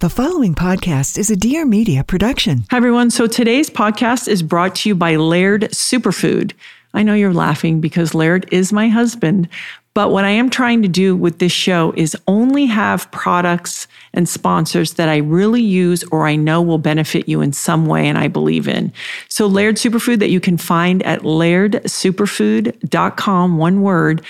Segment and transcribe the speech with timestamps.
[0.00, 2.66] The following podcast is a Dear Media production.
[2.70, 3.10] Hi, everyone.
[3.10, 6.52] So today's podcast is brought to you by Laird Superfood.
[6.92, 9.48] I know you're laughing because Laird is my husband,
[9.94, 14.28] but what I am trying to do with this show is only have products and
[14.28, 18.18] sponsors that I really use or I know will benefit you in some way and
[18.18, 18.92] I believe in.
[19.30, 24.22] So, Laird Superfood that you can find at lairdsuperfood.com, one word,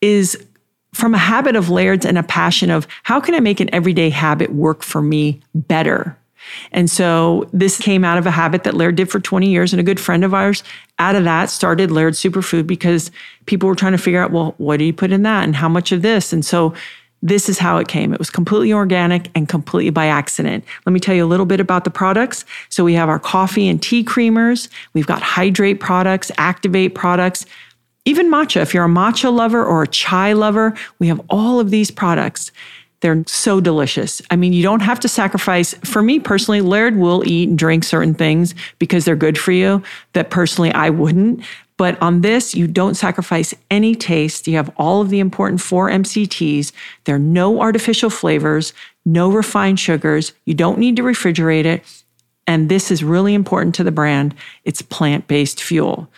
[0.00, 0.46] is
[0.94, 4.10] from a habit of Laird's and a passion of how can I make an everyday
[4.10, 6.16] habit work for me better?
[6.72, 9.80] And so this came out of a habit that Laird did for 20 years and
[9.80, 10.62] a good friend of ours
[10.98, 13.10] out of that started Laird Superfood because
[13.46, 15.68] people were trying to figure out, well, what do you put in that and how
[15.68, 16.32] much of this?
[16.32, 16.74] And so
[17.22, 18.12] this is how it came.
[18.12, 20.64] It was completely organic and completely by accident.
[20.84, 22.44] Let me tell you a little bit about the products.
[22.68, 24.68] So we have our coffee and tea creamers.
[24.92, 27.46] We've got hydrate products, activate products,
[28.04, 28.60] even matcha.
[28.60, 32.50] If you're a matcha lover or a chai lover, we have all of these products.
[33.00, 34.22] They're so delicious.
[34.30, 35.74] I mean, you don't have to sacrifice.
[35.84, 39.82] For me personally, Laird will eat and drink certain things because they're good for you
[40.12, 41.42] that personally I wouldn't.
[41.76, 44.46] But on this, you don't sacrifice any taste.
[44.46, 46.70] You have all of the important four MCTs.
[47.04, 48.72] There are no artificial flavors,
[49.04, 50.32] no refined sugars.
[50.44, 51.82] You don't need to refrigerate it.
[52.46, 54.34] And this is really important to the brand.
[54.64, 56.08] It's plant based fuel.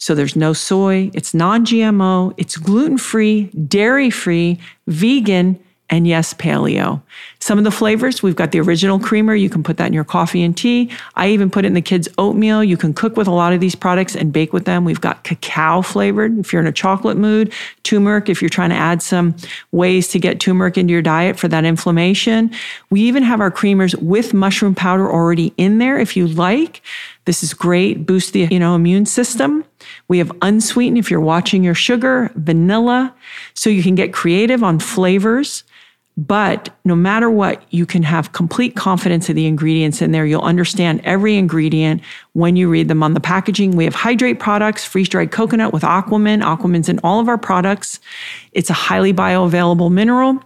[0.00, 6.32] So there's no soy, it's non GMO, it's gluten free, dairy free, vegan, and yes,
[6.32, 7.02] paleo.
[7.40, 9.34] Some of the flavors, we've got the original creamer.
[9.34, 10.90] You can put that in your coffee and tea.
[11.16, 12.64] I even put it in the kids' oatmeal.
[12.64, 14.86] You can cook with a lot of these products and bake with them.
[14.86, 18.76] We've got cacao flavored if you're in a chocolate mood, turmeric if you're trying to
[18.76, 19.34] add some
[19.72, 22.52] ways to get turmeric into your diet for that inflammation.
[22.88, 26.80] We even have our creamers with mushroom powder already in there if you like.
[27.26, 29.64] This is great, boost the, you know, immune system.
[30.08, 33.14] We have unsweetened if you're watching your sugar, vanilla,
[33.54, 35.64] so you can get creative on flavors.
[36.16, 40.26] But no matter what, you can have complete confidence in the ingredients in there.
[40.26, 42.02] You'll understand every ingredient
[42.34, 43.70] when you read them on the packaging.
[43.70, 46.42] We have hydrate products, freeze dried coconut with Aquamin.
[46.42, 48.00] Aquamin's in all of our products.
[48.52, 50.42] It's a highly bioavailable mineral.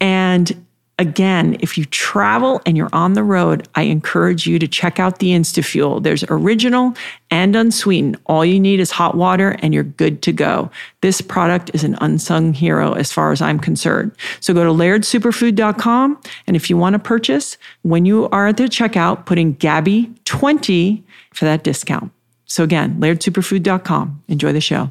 [0.00, 0.65] And
[0.98, 5.18] Again, if you travel and you're on the road, I encourage you to check out
[5.18, 6.02] the InstaFuel.
[6.02, 6.94] There's original
[7.30, 8.18] and unsweetened.
[8.24, 10.70] All you need is hot water and you're good to go.
[11.02, 14.12] This product is an unsung hero as far as I'm concerned.
[14.40, 18.64] So go to lairdsuperfood.com and if you want to purchase, when you are at the
[18.64, 21.02] checkout, put in Gabby20
[21.34, 22.10] for that discount.
[22.46, 24.22] So again, lairdsuperfood.com.
[24.28, 24.90] Enjoy the show.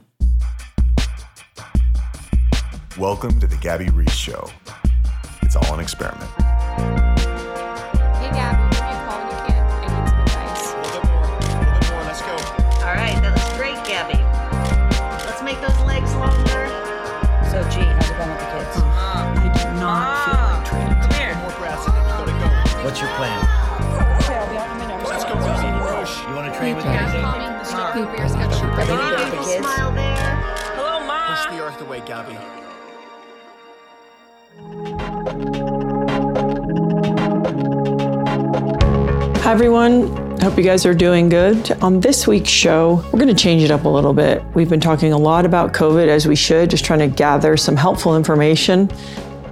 [3.00, 4.52] Welcome to the Gabby Reece Show
[5.56, 6.30] all an experiment.
[39.46, 40.40] Hi, everyone.
[40.40, 41.72] Hope you guys are doing good.
[41.84, 44.44] On this week's show, we're going to change it up a little bit.
[44.56, 47.76] We've been talking a lot about COVID as we should, just trying to gather some
[47.76, 48.90] helpful information.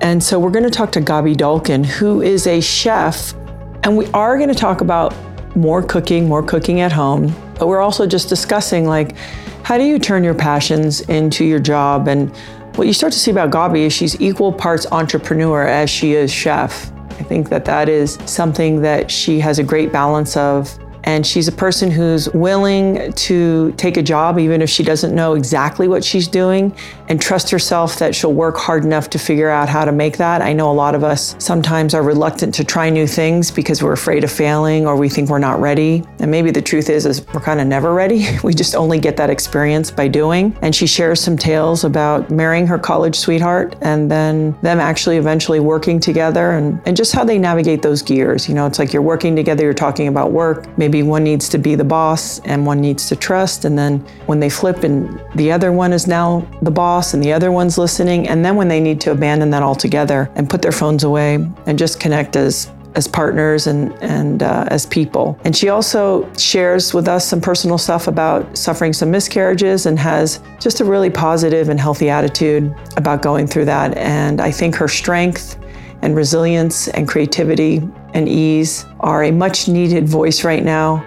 [0.02, 3.36] And so we're going to talk to Gaby Dalkin, who is a chef.
[3.84, 5.14] And we are going to talk about
[5.56, 7.32] more cooking, more cooking at home.
[7.60, 9.16] But we're also just discussing like,
[9.62, 12.08] how do you turn your passions into your job?
[12.08, 12.36] And
[12.78, 16.34] what you start to see about Gaby is she's equal parts entrepreneur as she is
[16.34, 16.92] chef.
[17.20, 20.78] I think that that is something that she has a great balance of.
[21.06, 25.34] And she's a person who's willing to take a job, even if she doesn't know
[25.34, 26.76] exactly what she's doing,
[27.10, 30.42] and trust herself that she'll work hard enough to figure out how to make that.
[30.42, 33.94] I know a lot of us sometimes are reluctant to try new things because we're
[33.94, 36.04] afraid of failing or we think we're not ready.
[36.20, 38.28] And maybe the truth is, is we're kind of never ready.
[38.44, 40.56] We just only get that experience by doing.
[40.62, 45.62] And she shares some tales about marrying her college sweetheart and then them actually eventually
[45.62, 48.50] working together and, and just how they navigate those gears.
[48.50, 50.78] You know, it's like you're working together, you're talking about work.
[50.78, 53.66] Maybe one needs to be the boss and one needs to trust.
[53.66, 57.34] And then when they flip and the other one is now the boss and the
[57.34, 58.28] other one's listening.
[58.28, 61.36] And then when they need to abandon that altogether and put their phones away
[61.66, 65.40] and just connect as as partners and and uh, as people.
[65.44, 70.40] And she also shares with us some personal stuff about suffering some miscarriages and has
[70.60, 73.98] just a really positive and healthy attitude about going through that.
[73.98, 75.58] And I think her strength
[76.04, 77.82] and resilience and creativity
[78.14, 81.04] and ease are a much needed voice right now.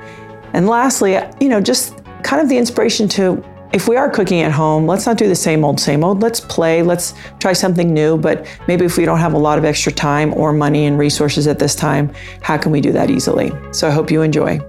[0.55, 3.45] And lastly, you know, just kind of the inspiration to
[3.75, 6.23] if we are cooking at home, let's not do the same old, same old.
[6.23, 8.17] Let's play, let's try something new.
[8.17, 11.47] But maybe if we don't have a lot of extra time or money and resources
[11.47, 12.11] at this time,
[12.41, 13.53] how can we do that easily?
[13.73, 14.61] So I hope you enjoy.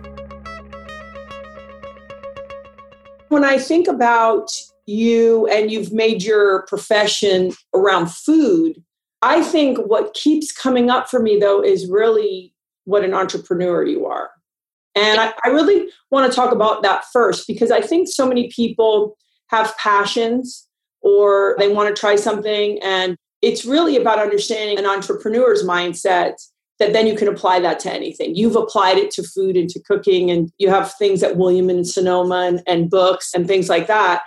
[3.30, 4.52] When I think about
[4.88, 8.84] you and you've made your profession around food,
[9.22, 12.54] I think what keeps coming up for me though is really
[12.86, 14.32] what an entrepreneur you are.
[14.96, 18.50] And I, I really want to talk about that first because I think so many
[18.50, 19.18] people
[19.50, 20.68] have passions
[21.02, 22.80] or they want to try something.
[22.82, 26.34] And it's really about understanding an entrepreneur's mindset
[26.80, 28.36] that then you can apply that to anything.
[28.36, 31.88] You've applied it to food and to cooking, and you have things at William and
[31.88, 34.22] Sonoma and, and books and things like that.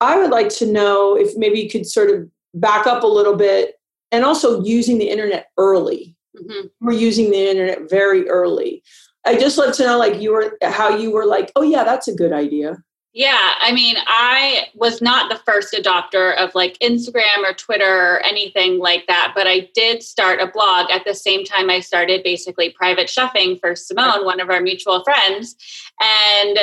[0.00, 3.36] I would like to know if maybe you could sort of back up a little
[3.36, 3.74] bit
[4.12, 6.16] and also using the internet early.
[6.36, 6.70] Mhm.
[6.80, 8.82] We're using the internet very early.
[9.24, 12.08] I just love to know, like, you were how you were like, oh yeah, that's
[12.08, 12.76] a good idea.
[13.12, 18.20] Yeah, I mean, I was not the first adopter of like Instagram or Twitter or
[18.20, 22.22] anything like that, but I did start a blog at the same time I started
[22.22, 25.56] basically private chefing for Simone, one of our mutual friends.
[25.98, 26.58] And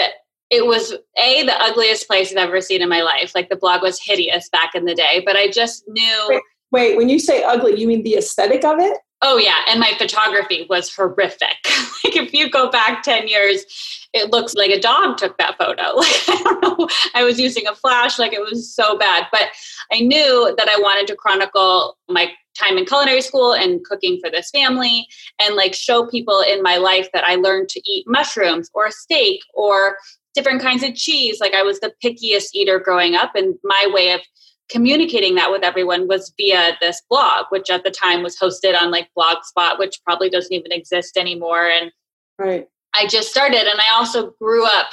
[0.51, 3.31] it was a the ugliest place I've ever seen in my life.
[3.33, 6.39] Like the blog was hideous back in the day, but I just knew
[6.73, 8.97] Wait, when you say ugly, you mean the aesthetic of it?
[9.21, 11.55] Oh yeah, and my photography was horrific.
[12.03, 13.63] like if you go back 10 years,
[14.11, 15.83] it looks like a dog took that photo.
[15.95, 19.49] Like I don't know, I was using a flash like it was so bad, but
[19.91, 24.31] I knew that I wanted to chronicle my time in culinary school and cooking for
[24.31, 25.07] this family
[25.39, 29.41] and like show people in my life that I learned to eat mushrooms or steak
[29.53, 29.97] or
[30.33, 31.39] different kinds of cheese.
[31.39, 34.21] Like I was the pickiest eater growing up and my way of
[34.69, 38.91] communicating that with everyone was via this blog, which at the time was hosted on
[38.91, 41.67] like Blogspot, which probably doesn't even exist anymore.
[41.67, 41.91] And
[42.39, 42.67] Right.
[42.95, 44.87] I just started and I also grew up.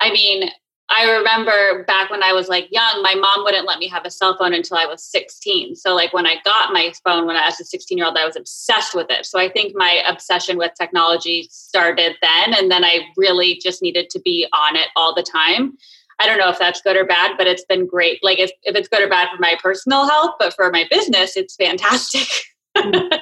[0.00, 0.50] I mean,
[0.88, 4.10] I remember back when I was like young, my mom wouldn't let me have a
[4.10, 5.74] cell phone until I was 16.
[5.74, 8.24] So like when I got my phone when I was a 16 year old, I
[8.24, 9.26] was obsessed with it.
[9.26, 12.54] So I think my obsession with technology started then.
[12.54, 15.76] And then I really just needed to be on it all the time.
[16.18, 18.22] I don't know if that's good or bad, but it's been great.
[18.22, 21.36] Like if, if it's good or bad for my personal health, but for my business,
[21.36, 22.28] it's fantastic.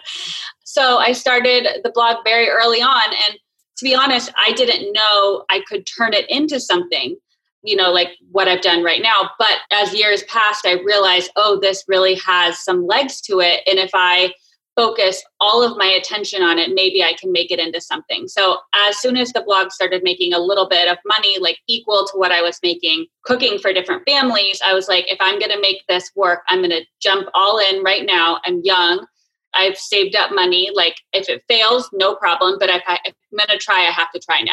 [0.64, 3.12] so I started the blog very early on.
[3.26, 3.38] And
[3.78, 7.16] to be honest, I didn't know I could turn it into something,
[7.62, 9.30] you know, like what I've done right now.
[9.38, 13.60] But as years passed, I realized, oh, this really has some legs to it.
[13.66, 14.32] And if I
[14.76, 18.26] focus all of my attention on it, maybe I can make it into something.
[18.28, 22.06] So as soon as the blog started making a little bit of money, like equal
[22.06, 25.52] to what I was making cooking for different families, I was like, if I'm going
[25.52, 28.40] to make this work, I'm going to jump all in right now.
[28.44, 29.06] I'm young.
[29.54, 30.70] I've saved up money.
[30.74, 32.56] Like if it fails, no problem.
[32.58, 34.52] But if, I, if I'm going to try, I have to try now.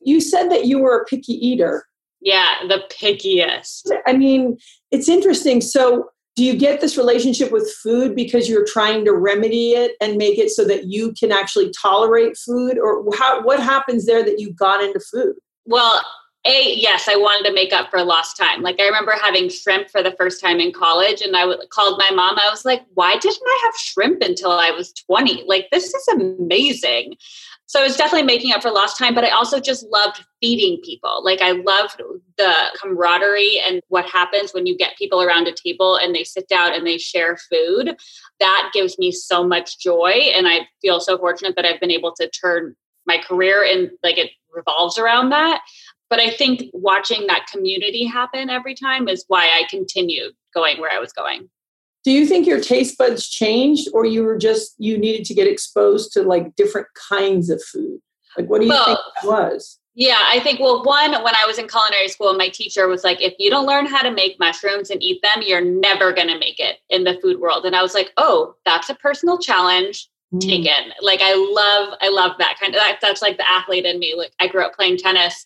[0.00, 1.86] You said that you were a picky eater.
[2.20, 3.90] Yeah, the pickiest.
[4.06, 4.58] I mean,
[4.90, 5.60] it's interesting.
[5.60, 10.16] So, do you get this relationship with food because you're trying to remedy it and
[10.16, 14.40] make it so that you can actually tolerate food, or how, what happens there that
[14.40, 15.34] you got into food?
[15.64, 16.04] Well,
[16.46, 18.62] a yes, I wanted to make up for lost time.
[18.62, 22.10] Like I remember having shrimp for the first time in college, and I called my
[22.10, 22.38] mom.
[22.38, 25.44] I was like, "Why didn't I have shrimp until I was 20?
[25.46, 27.14] Like this is amazing."
[27.66, 31.24] So it's definitely making up for lost time, but I also just loved feeding people.
[31.24, 32.00] Like I loved
[32.36, 36.46] the camaraderie and what happens when you get people around a table and they sit
[36.46, 37.96] down and they share food.
[38.38, 42.12] That gives me so much joy, and I feel so fortunate that I've been able
[42.16, 42.76] to turn
[43.06, 45.62] my career and like it revolves around that.
[46.14, 50.92] But I think watching that community happen every time is why I continued going where
[50.92, 51.50] I was going.
[52.04, 55.48] Do you think your taste buds changed, or you were just you needed to get
[55.48, 57.98] exposed to like different kinds of food?
[58.38, 59.80] Like, what do you think that was?
[59.96, 63.20] Yeah, I think, well, one, when I was in culinary school, my teacher was like,
[63.20, 66.38] if you don't learn how to make mushrooms and eat them, you're never going to
[66.38, 67.64] make it in the food world.
[67.64, 70.38] And I was like, oh, that's a personal challenge hmm.
[70.38, 70.92] taken.
[71.02, 74.14] Like, I love, I love that kind of, that, that's like the athlete in me.
[74.16, 75.44] Like, I grew up playing tennis.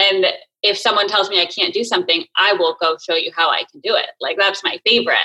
[0.00, 0.26] And
[0.62, 3.64] if someone tells me I can't do something, I will go show you how I
[3.70, 4.10] can do it.
[4.20, 5.18] Like, that's my favorite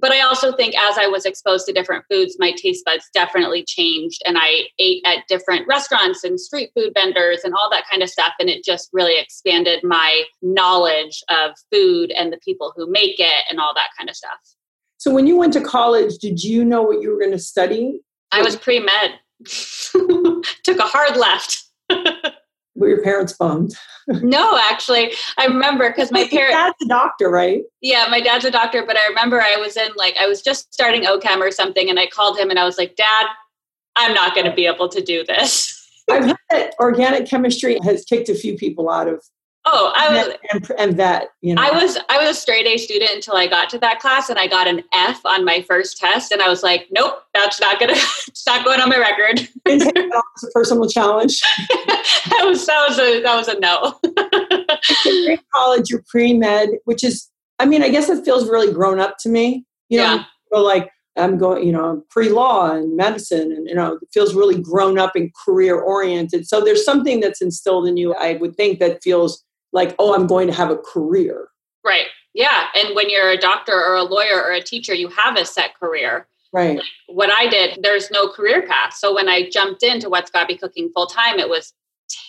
[0.00, 3.64] but I also think as I was exposed to different foods, my taste buds definitely
[3.66, 4.22] changed.
[4.24, 8.10] And I ate at different restaurants and street food vendors and all that kind of
[8.10, 8.32] stuff.
[8.38, 13.44] And it just really expanded my knowledge of food and the people who make it
[13.50, 14.38] and all that kind of stuff.
[14.98, 18.00] So, when you went to college, did you know what you were going to study?
[18.32, 19.12] I was pre med,
[20.64, 21.64] took a hard left.
[22.76, 23.74] Were your parents bummed?
[24.06, 26.54] no, actually, I remember because my parents.
[26.54, 27.62] dad's a doctor, right?
[27.80, 30.72] Yeah, my dad's a doctor, but I remember I was in like I was just
[30.72, 33.26] starting OChem or something, and I called him and I was like, "Dad,
[33.96, 35.72] I'm not going to be able to do this."
[36.10, 39.24] I've heard that organic chemistry has kicked a few people out of.
[39.68, 41.28] Oh, I was and, and vet.
[41.42, 43.98] You know, I was I was a straight A student until I got to that
[43.98, 47.14] class and I got an F on my first test and I was like, nope,
[47.34, 47.92] that's not gonna
[48.28, 49.48] it's not going on my record.
[49.64, 51.40] That as a personal challenge.
[51.40, 53.98] that was that was a that was a no.
[55.04, 59.00] You're college, you're pre med, which is, I mean, I guess it feels really grown
[59.00, 59.64] up to me.
[59.88, 60.24] You know, Yeah.
[60.48, 64.34] people like I'm going, you know, pre law and medicine, and you know, it feels
[64.34, 66.46] really grown up and career oriented.
[66.46, 68.14] So there's something that's instilled in you.
[68.14, 69.42] I would think that feels
[69.76, 71.48] like, oh, I'm going to have a career.
[71.84, 72.06] right.
[72.34, 72.66] Yeah.
[72.74, 75.74] And when you're a doctor or a lawyer or a teacher, you have a set
[75.78, 76.26] career.
[76.52, 76.80] Right.
[77.06, 78.92] What I did, there's no career path.
[78.92, 81.72] So when I jumped into What's Gaby Cooking full time, it was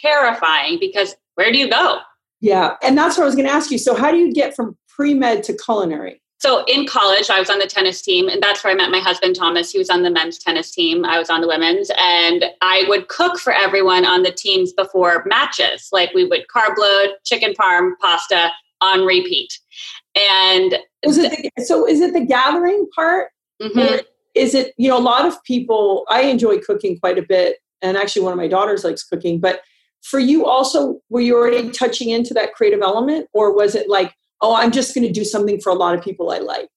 [0.02, 2.00] terrifying because where do you go?
[2.40, 2.76] Yeah.
[2.82, 3.78] And that's what I was going to ask you.
[3.78, 6.22] So how do you get from pre med to culinary?
[6.40, 9.00] So in college, I was on the tennis team, and that's where I met my
[9.00, 9.72] husband, Thomas.
[9.72, 11.04] He was on the men's tennis team.
[11.04, 15.24] I was on the women's, and I would cook for everyone on the teams before
[15.28, 15.90] matches.
[15.92, 18.52] Like we would carb load, chicken parm, pasta
[18.82, 19.58] on repeat.
[20.16, 21.88] And Was it the, so?
[21.88, 23.30] Is it the gathering part?
[23.62, 24.04] mhm,
[24.36, 27.98] is it you know a lot of people i enjoy cooking quite a bit and
[27.98, 29.62] actually one of my daughters likes cooking but
[30.04, 34.14] for you also were you already touching into that creative element or was it like
[34.42, 36.70] oh i'm just going to do something for a lot of people i like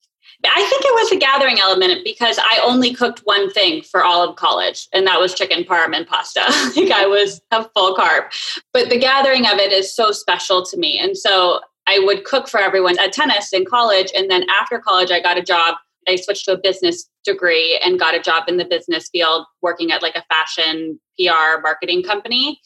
[0.44, 4.26] I think it was a gathering element because I only cooked one thing for all
[4.26, 6.40] of college, and that was chicken parm and pasta.
[6.76, 8.32] like I was a full carb.
[8.72, 10.98] But the gathering of it is so special to me.
[10.98, 14.10] And so I would cook for everyone at tennis in college.
[14.16, 15.76] And then after college, I got a job.
[16.08, 19.92] I switched to a business degree and got a job in the business field working
[19.92, 22.60] at like a fashion PR marketing company.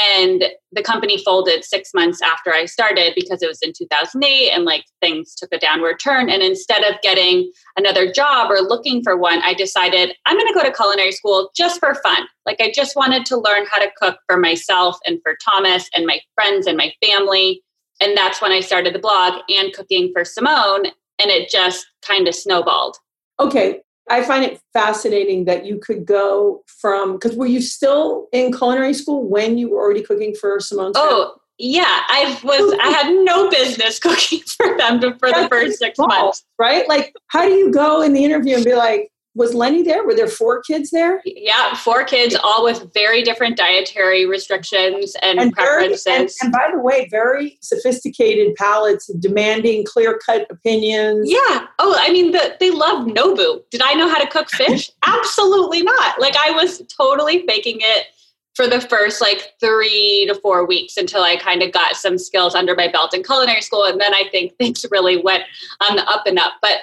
[0.00, 4.64] And the company folded six months after I started because it was in 2008 and
[4.64, 6.30] like things took a downward turn.
[6.30, 10.58] And instead of getting another job or looking for one, I decided I'm going to
[10.58, 12.26] go to culinary school just for fun.
[12.46, 16.06] Like I just wanted to learn how to cook for myself and for Thomas and
[16.06, 17.62] my friends and my family.
[18.00, 20.86] And that's when I started the blog and cooking for Simone.
[20.86, 22.96] And it just kind of snowballed.
[23.38, 23.80] okay
[24.10, 28.92] i find it fascinating that you could go from because were you still in culinary
[28.92, 30.96] school when you were already cooking for simone's?
[30.96, 32.04] Oh, yeah.
[32.08, 36.44] I was, I had no business cooking for them for the first six small, months.
[36.58, 40.04] right like how do you go in the interview and be like was lenny there
[40.04, 45.38] were there four kids there Yeah, four kids, all with very different dietary restrictions and,
[45.38, 46.06] and very, preferences.
[46.08, 51.30] and, and by the way, very sophisticated palates, demanding clear cut opinions.
[51.30, 51.66] yeah.
[51.78, 53.62] Oh, I mean, the, they love Nobu.
[53.70, 54.90] Did I know how to cook fish?
[55.06, 56.20] Absolutely not.
[56.20, 58.06] Like, I was totally faking it
[58.54, 62.54] for the first like three to four weeks until I kind of got some skills
[62.56, 63.84] under my belt in culinary school.
[63.84, 65.44] And then I think things really went
[65.88, 66.54] on the up and up.
[66.60, 66.78] But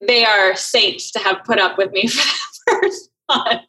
[0.00, 3.62] they are saints to have put up with me for the first month.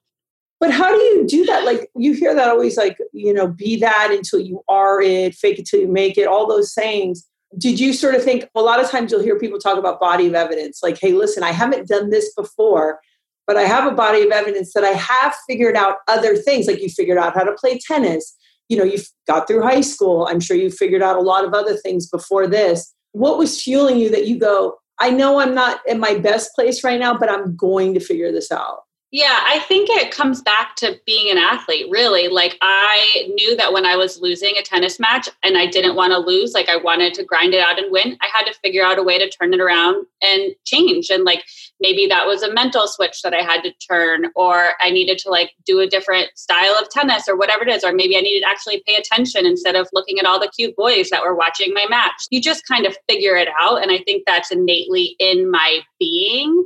[0.59, 1.63] But how do you do that?
[1.63, 5.59] Like you hear that always, like you know, be that until you are it, fake
[5.59, 6.27] it till you make it.
[6.27, 7.25] All those sayings.
[7.57, 8.47] Did you sort of think?
[8.55, 11.43] A lot of times you'll hear people talk about body of evidence, like, "Hey, listen,
[11.43, 12.99] I haven't done this before."
[13.47, 16.67] But I have a body of evidence that I have figured out other things.
[16.67, 18.35] Like you figured out how to play tennis.
[18.67, 20.27] You know, you got through high school.
[20.29, 22.93] I'm sure you figured out a lot of other things before this.
[23.13, 26.83] What was fueling you that you go, I know I'm not in my best place
[26.83, 28.83] right now, but I'm going to figure this out?
[29.11, 32.27] Yeah, I think it comes back to being an athlete, really.
[32.27, 36.13] Like, I knew that when I was losing a tennis match and I didn't want
[36.13, 38.83] to lose, like, I wanted to grind it out and win, I had to figure
[38.83, 41.09] out a way to turn it around and change.
[41.09, 41.43] And, like,
[41.79, 45.29] maybe that was a mental switch that I had to turn, or I needed to,
[45.29, 48.41] like, do a different style of tennis or whatever it is, or maybe I needed
[48.41, 51.73] to actually pay attention instead of looking at all the cute boys that were watching
[51.73, 52.27] my match.
[52.31, 53.81] You just kind of figure it out.
[53.81, 56.63] And I think that's innately in my being.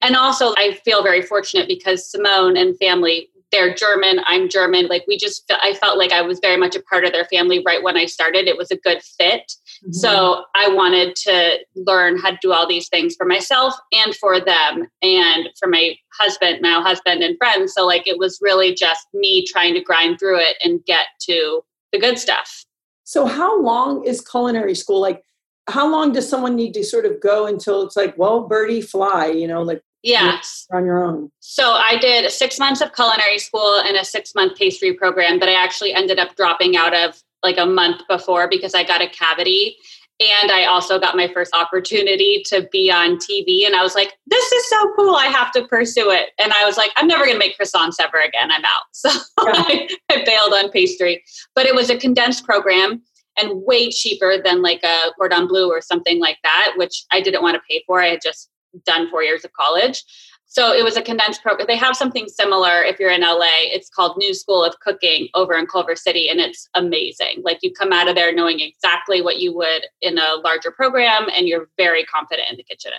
[0.00, 4.86] And also, I feel very fortunate because Simone and family, they're German, I'm German.
[4.86, 7.62] Like, we just, I felt like I was very much a part of their family
[7.64, 8.48] right when I started.
[8.48, 9.52] It was a good fit.
[9.84, 9.92] Mm-hmm.
[9.92, 14.40] So I wanted to learn how to do all these things for myself and for
[14.40, 17.74] them and for my husband, now husband and friends.
[17.74, 21.62] So, like, it was really just me trying to grind through it and get to
[21.92, 22.64] the good stuff.
[23.04, 25.00] So, how long is culinary school?
[25.00, 25.22] Like,
[25.68, 29.26] how long does someone need to sort of go until it's like, well, birdie, fly,
[29.26, 30.66] you know, like Yes.
[30.72, 31.30] on your own?
[31.40, 35.48] So I did six months of culinary school and a six month pastry program that
[35.48, 39.08] I actually ended up dropping out of like a month before because I got a
[39.08, 39.76] cavity.
[40.20, 43.66] And I also got my first opportunity to be on TV.
[43.66, 45.16] And I was like, this is so cool.
[45.16, 46.30] I have to pursue it.
[46.38, 48.50] And I was like, I'm never going to make croissants ever again.
[48.50, 48.82] I'm out.
[48.92, 51.24] So I, I bailed on pastry.
[51.56, 53.02] But it was a condensed program
[53.40, 57.42] and way cheaper than like a cordon bleu or something like that, which I didn't
[57.42, 58.00] want to pay for.
[58.00, 58.50] I had just
[58.84, 60.04] done four years of college.
[60.52, 61.66] So it was a condensed program.
[61.66, 63.70] They have something similar if you're in LA.
[63.72, 67.40] It's called New School of Cooking over in Culver City, and it's amazing.
[67.42, 71.28] Like you come out of there knowing exactly what you would in a larger program,
[71.34, 72.92] and you're very confident in the kitchen.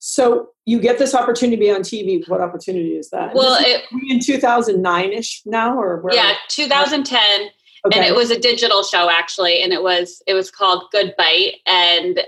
[0.00, 2.28] So you get this opportunity to be on TV.
[2.28, 3.34] What opportunity is that?
[3.34, 6.14] Well, is it, in 2009 ish now, or where?
[6.14, 7.20] yeah, 2010.
[7.84, 7.98] Okay.
[7.98, 11.54] and it was a digital show actually and it was it was called good bite
[11.66, 12.20] and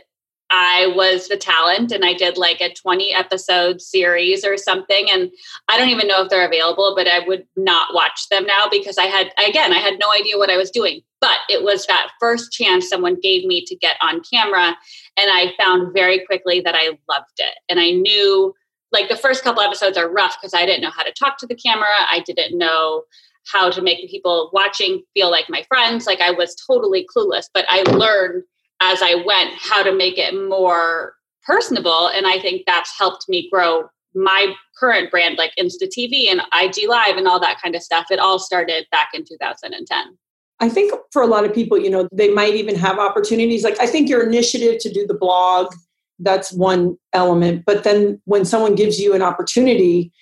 [0.51, 5.31] i was the talent and i did like a 20 episode series or something and
[5.69, 8.99] i don't even know if they're available but i would not watch them now because
[8.99, 11.01] i had again i had no idea what i was doing.
[11.21, 14.77] But it was that first chance someone gave me to get on camera
[15.17, 17.55] and i found very quickly that i loved it.
[17.69, 18.55] And i knew
[18.93, 21.47] like the first couple episodes are rough because i didn't know how to talk to
[21.47, 21.89] the camera.
[22.11, 23.05] I didn't know
[23.47, 26.07] how to make the people watching feel like my friends.
[26.07, 28.45] Like I was totally clueless, but I learned
[28.93, 31.15] as I went how to make it more
[31.45, 32.09] personable.
[32.09, 36.89] And I think that's helped me grow my current brand, like Insta TV and IG
[36.89, 38.07] Live and all that kind of stuff.
[38.11, 40.19] It all started back in 2010.
[40.61, 43.65] I think for a lot of people, you know, they might even have opportunities.
[43.65, 45.75] Like I think your initiative to do the blog,
[46.21, 47.65] that's one element.
[47.67, 50.13] But then when someone gives you an opportunity,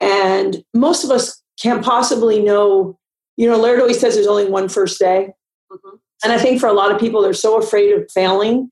[0.00, 2.98] and most of us can't possibly know,
[3.36, 5.32] you know, Laird always says there's only one first day.
[5.70, 5.98] Mhm.
[6.24, 8.70] And I think for a lot of people, they're so afraid of failing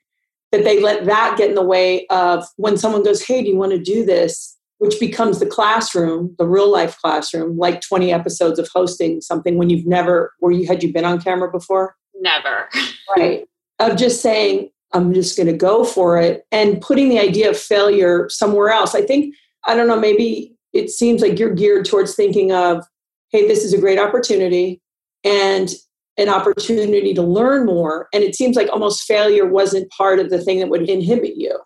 [0.52, 3.56] that they let that get in the way of when someone goes, Hey, do you
[3.56, 4.56] want to do this?
[4.78, 9.70] Which becomes the classroom, the real life classroom, like 20 episodes of hosting something when
[9.70, 11.96] you've never, where you had you been on camera before?
[12.20, 12.68] Never.
[13.16, 13.44] Right.
[13.78, 17.58] Of just saying, I'm just going to go for it and putting the idea of
[17.58, 18.94] failure somewhere else.
[18.94, 19.34] I think,
[19.66, 22.84] I don't know, maybe it seems like you're geared towards thinking of,
[23.30, 24.80] hey, this is a great opportunity
[25.24, 25.70] and
[26.16, 28.09] an opportunity to learn more.
[28.12, 31.59] And it seems like almost failure wasn't part of the thing that would inhibit you.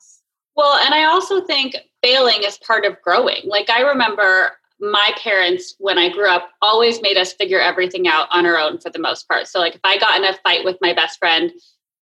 [0.56, 3.42] Well, and I also think failing is part of growing.
[3.44, 8.28] Like I remember my parents, when I grew up, always made us figure everything out
[8.30, 9.48] on our own for the most part.
[9.48, 11.52] So, like if I got in a fight with my best friend,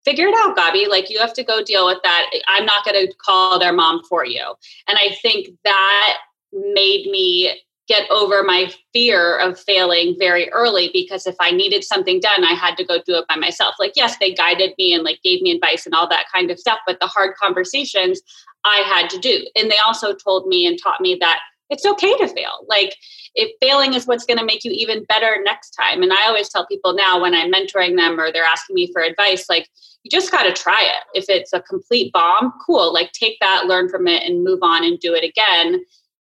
[0.05, 0.87] figure it out, Gaby.
[0.89, 2.29] Like you have to go deal with that.
[2.47, 4.43] I'm not going to call their mom for you.
[4.87, 6.17] And I think that
[6.51, 12.19] made me get over my fear of failing very early because if I needed something
[12.19, 13.75] done, I had to go do it by myself.
[13.77, 16.59] Like, yes, they guided me and like gave me advice and all that kind of
[16.59, 18.21] stuff, but the hard conversations
[18.63, 19.45] I had to do.
[19.55, 22.65] And they also told me and taught me that it's okay to fail.
[22.67, 22.95] Like,
[23.35, 26.03] if failing is what's going to make you even better next time.
[26.03, 29.01] And I always tell people now when I'm mentoring them or they're asking me for
[29.01, 29.67] advice, like,
[30.03, 31.17] you just got to try it.
[31.17, 32.93] If it's a complete bomb, cool.
[32.93, 35.83] Like, take that, learn from it, and move on and do it again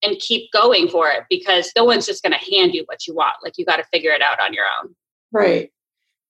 [0.02, 3.14] and keep going for it because no one's just going to hand you what you
[3.14, 3.36] want.
[3.42, 4.94] Like, you got to figure it out on your own.
[5.32, 5.70] Right.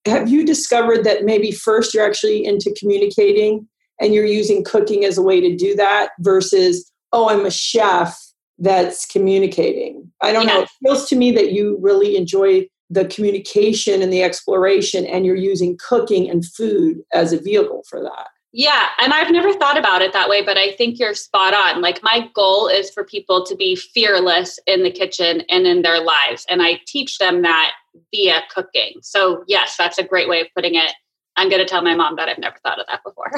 [0.06, 3.68] Have you discovered that maybe first you're actually into communicating
[4.00, 8.18] and you're using cooking as a way to do that versus, oh, I'm a chef
[8.58, 10.10] that's communicating?
[10.22, 10.62] I don't know.
[10.62, 15.36] It feels to me that you really enjoy the communication and the exploration, and you're
[15.36, 18.26] using cooking and food as a vehicle for that.
[18.52, 21.80] Yeah, and I've never thought about it that way, but I think you're spot on.
[21.80, 26.02] Like, my goal is for people to be fearless in the kitchen and in their
[26.02, 26.44] lives.
[26.48, 27.72] And I teach them that
[28.12, 28.94] via cooking.
[29.02, 30.92] So, yes, that's a great way of putting it.
[31.36, 33.30] I'm going to tell my mom that I've never thought of that before.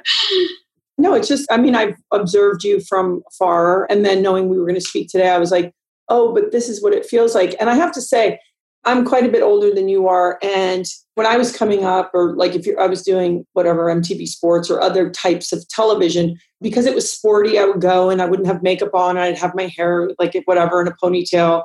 [0.98, 3.86] No, it's just, I mean, I've observed you from afar.
[3.88, 5.72] And then knowing we were going to speak today, I was like,
[6.08, 7.54] oh, but this is what it feels like.
[7.60, 8.40] And I have to say,
[8.88, 10.38] I'm quite a bit older than you are.
[10.42, 14.70] And when I was coming up, or like if I was doing whatever MTV Sports
[14.70, 18.48] or other types of television, because it was sporty, I would go and I wouldn't
[18.48, 19.18] have makeup on.
[19.18, 21.64] I'd have my hair like whatever in a ponytail.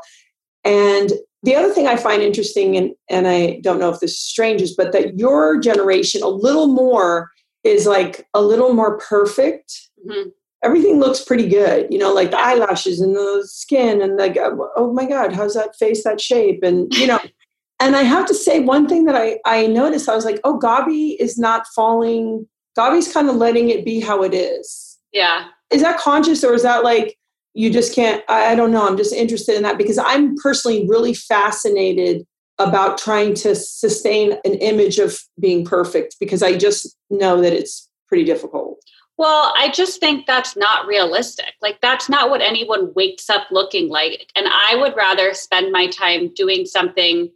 [0.65, 4.19] And the other thing I find interesting, and, and I don't know if this is
[4.19, 7.31] strange, is but that your generation a little more
[7.63, 9.73] is like a little more perfect.
[10.05, 10.31] Mhm.
[10.63, 14.69] Everything looks pretty good, you know, like the eyelashes and the skin and the oh,
[14.76, 17.19] oh my god, how's that face, that shape, and you know.
[17.80, 20.58] and I have to say, one thing that I I noticed, I was like, oh,
[20.58, 22.47] Gaby is not falling.
[22.76, 24.97] Gaby's kind of letting it be how it is.
[25.12, 25.47] yeah.
[25.69, 27.17] Is that conscious or is that like
[27.54, 28.23] you just can't?
[28.30, 28.88] I, I don't know.
[28.88, 32.26] I'm just interested in that because I'm personally really fascinated
[32.60, 37.89] about trying to sustain an image of being perfect because I just know that it's
[38.08, 38.80] pretty difficult.
[39.17, 41.54] Well, I just think that's not realistic.
[41.62, 44.32] Like, that's not what anyone wakes up looking like.
[44.36, 47.32] And I would rather spend my time doing something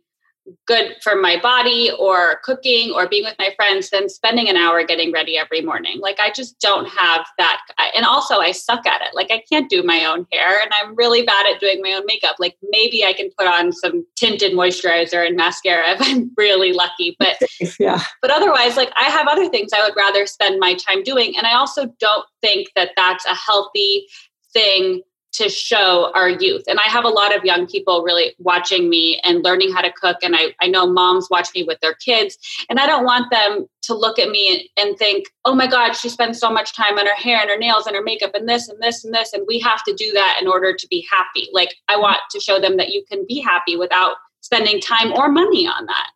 [0.66, 4.84] good for my body or cooking or being with my friends than spending an hour
[4.84, 6.00] getting ready every morning.
[6.00, 7.62] Like, I just don't have that.
[7.96, 9.14] And also, I suck at it.
[9.14, 12.04] Like, I can't do my own hair and I'm really bad at doing my own
[12.06, 12.38] makeup.
[12.40, 17.16] Like, maybe I can put on some tinted moisturizer and mascara if I'm really lucky.
[17.20, 17.42] But
[17.80, 18.02] Yeah.
[18.22, 21.46] but otherwise like i have other things i would rather spend my time doing and
[21.46, 24.06] i also don't think that that's a healthy
[24.54, 25.02] thing
[25.38, 26.64] to show our youth.
[26.68, 29.92] And I have a lot of young people really watching me and learning how to
[29.92, 30.18] cook.
[30.24, 32.38] And I, I know moms watch me with their kids.
[32.70, 36.10] And I don't want them to look at me and think, oh my God, she
[36.10, 38.68] spends so much time on her hair and her nails and her makeup and this
[38.68, 39.34] and this and this.
[39.34, 41.50] And we have to do that in order to be happy.
[41.54, 45.30] Like, I want to show them that you can be happy without spending time or
[45.30, 46.10] money on that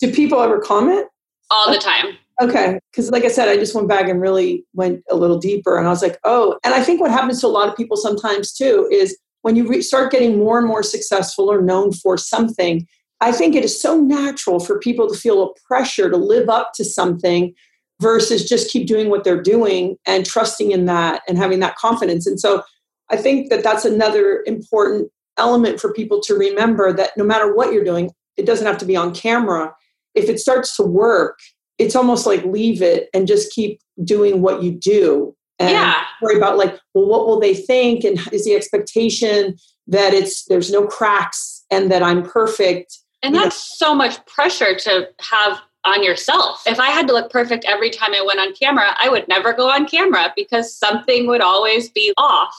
[0.00, 1.08] Do people ever comment?
[1.50, 2.16] all the time.
[2.42, 2.78] Okay.
[2.90, 5.78] Because, like I said, I just went back and really went a little deeper.
[5.78, 7.96] And I was like, oh, and I think what happens to a lot of people
[7.96, 12.18] sometimes too is when you re- start getting more and more successful or known for
[12.18, 12.86] something,
[13.20, 16.72] I think it is so natural for people to feel a pressure to live up
[16.74, 17.54] to something
[18.00, 22.26] versus just keep doing what they're doing and trusting in that and having that confidence.
[22.26, 22.64] And so
[23.10, 27.72] I think that that's another important element for people to remember that no matter what
[27.72, 29.72] you're doing, it doesn't have to be on camera.
[30.14, 31.38] If it starts to work,
[31.78, 36.02] it's almost like leave it and just keep doing what you do and Yeah.
[36.20, 39.56] worry about like well what will they think and is the expectation
[39.86, 45.08] that it's there's no cracks and that i'm perfect And that's so much pressure to
[45.20, 46.62] have on yourself.
[46.64, 49.52] If I had to look perfect every time I went on camera, I would never
[49.52, 52.54] go on camera because something would always be off.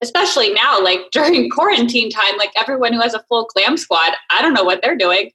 [0.00, 4.40] Especially now, like during quarantine time, like everyone who has a full glam squad, I
[4.42, 5.32] don't know what they're doing.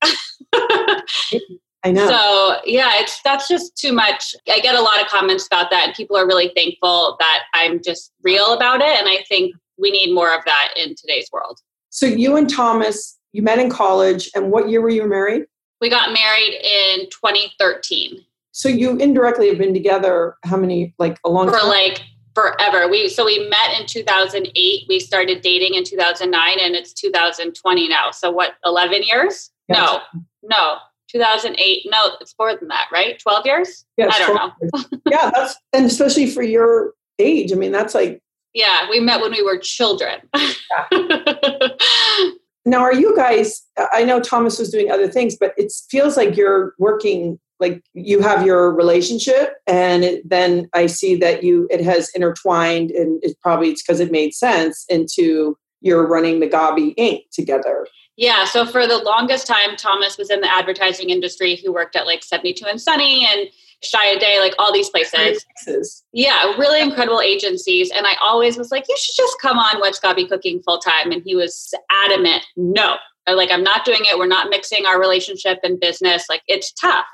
[1.88, 4.36] i know So yeah, it's that's just too much.
[4.50, 7.82] I get a lot of comments about that, and people are really thankful that I'm
[7.82, 9.00] just real about it.
[9.00, 11.60] And I think we need more of that in today's world.
[11.90, 15.44] so you and thomas you met in college and what year were you married
[15.82, 21.30] We got married in 2013 so you indirectly have been together how many like a
[21.30, 22.02] long for time like
[22.38, 22.88] forever.
[22.88, 24.86] We so we met in 2008.
[24.88, 28.12] We started dating in 2009, and it's 2020 now.
[28.12, 28.54] So what?
[28.64, 29.50] 11 years?
[29.70, 30.02] No,
[30.44, 30.78] no.
[31.12, 31.88] 2008.
[31.90, 33.20] No, it's more than that, right?
[33.20, 33.86] 12 years?
[33.98, 35.00] Yes, I don't know.
[35.12, 38.22] yeah that's and especially for your age i mean that's like
[38.54, 40.22] Yeah, we met when we were children.
[42.66, 43.64] Now, are you guys?
[43.94, 47.40] I know Thomas was doing other things, but it feels like you're working.
[47.62, 52.92] Like you have your relationship, and it, then I see that you it has intertwined,
[52.92, 57.30] and it probably it's because it made sense into you're running the Gaby Inc.
[57.32, 57.88] together.
[58.16, 61.54] Yeah, so for the longest time, Thomas was in the advertising industry.
[61.54, 63.48] He worked at like 72 and Sunny and
[63.84, 65.46] Chiat Day, like all these places.
[65.64, 66.04] Places.
[66.14, 67.92] Yeah, really incredible agencies.
[67.92, 71.12] And I always was like, you should just come on What's Gaby Cooking full time.
[71.12, 72.96] And he was adamant, no.
[73.28, 74.18] Like, I'm not doing it.
[74.18, 76.26] We're not mixing our relationship and business.
[76.28, 77.06] Like, it's tough.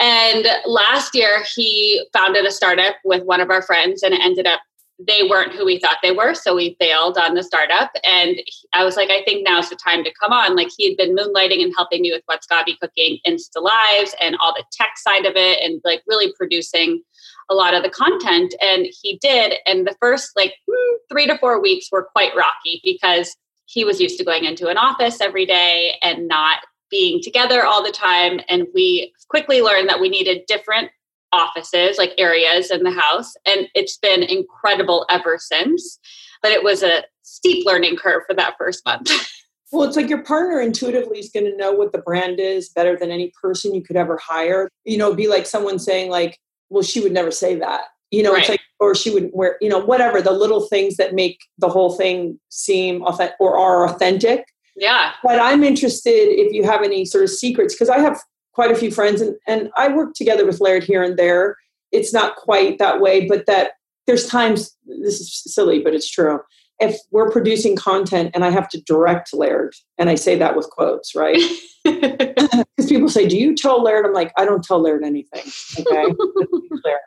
[0.00, 4.46] And last year, he founded a startup with one of our friends, and it ended
[4.46, 4.60] up
[5.06, 6.34] they weren't who we thought they were.
[6.34, 7.90] So we failed on the startup.
[8.04, 8.40] And
[8.72, 10.56] I was like, I think now's the time to come on.
[10.56, 14.36] Like, he had been moonlighting and helping me with What's Gaby Cooking Insta Lives and
[14.40, 17.02] all the tech side of it, and like really producing
[17.50, 18.54] a lot of the content.
[18.60, 19.54] And he did.
[19.66, 23.36] And the first like hmm, three to four weeks were quite rocky because
[23.66, 26.58] he was used to going into an office every day and not
[26.90, 28.40] being together all the time.
[28.48, 30.90] And we quickly learned that we needed different
[31.32, 33.34] offices, like areas in the house.
[33.46, 35.98] And it's been incredible ever since.
[36.42, 39.10] But it was a steep learning curve for that first month.
[39.72, 42.96] Well, it's like your partner intuitively is going to know what the brand is better
[42.96, 44.68] than any person you could ever hire.
[44.84, 46.38] You know, be like someone saying like,
[46.70, 49.68] "Well, she would never say that." You know, it's like, or she would wear, you
[49.68, 54.44] know, whatever the little things that make the whole thing seem authentic or are authentic.
[54.74, 55.12] yeah.
[55.22, 58.20] But I'm interested if you have any sort of secrets because I have
[58.52, 61.56] quite a few friends and and I work together with Laird here and there.
[61.92, 63.72] It's not quite that way, but that
[64.06, 66.40] there's times this is silly, but it's true.
[66.78, 70.68] If we're producing content and I have to direct Laird, and I say that with
[70.70, 71.38] quotes, right?
[71.84, 75.42] Because people say, "Do you tell Laird?" I'm like, "I don't tell Laird anything."
[75.78, 76.98] Okay, Let's be clear.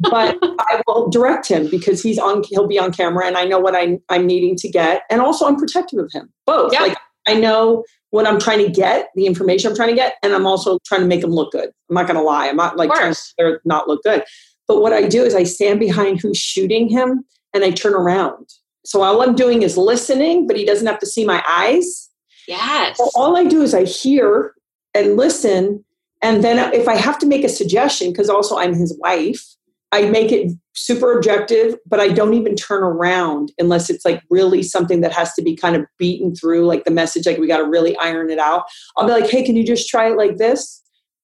[0.00, 2.42] but I will direct him because he's on.
[2.48, 5.46] He'll be on camera, and I know what I, I'm needing to get, and also
[5.46, 6.32] I'm protective of him.
[6.46, 6.80] Both, Yeah.
[6.82, 6.96] like
[7.28, 10.46] I know what I'm trying to get, the information I'm trying to get, and I'm
[10.46, 11.70] also trying to make him look good.
[11.88, 12.48] I'm not going to lie.
[12.48, 14.24] I'm not like trying to not look good.
[14.68, 18.48] But what I do is I stand behind who's shooting him, and I turn around.
[18.84, 22.08] So all I'm doing is listening, but he doesn't have to see my eyes.
[22.46, 22.96] yes.
[22.98, 24.54] So all I do is I hear
[24.94, 25.84] and listen.
[26.22, 29.44] And then if I have to make a suggestion, because also I'm his wife,
[29.92, 34.62] I make it super objective, but I don't even turn around unless it's like really
[34.62, 37.58] something that has to be kind of beaten through, like the message, like we got
[37.58, 38.64] to really iron it out.
[38.96, 40.82] I'll be like, hey, can you just try it like this?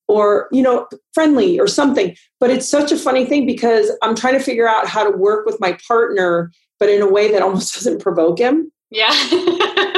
[0.08, 2.16] Or, you know, friendly or something.
[2.40, 5.46] But it's such a funny thing because I'm trying to figure out how to work
[5.46, 8.70] with my partner, but in a way that almost doesn't provoke him.
[8.90, 9.12] Yeah.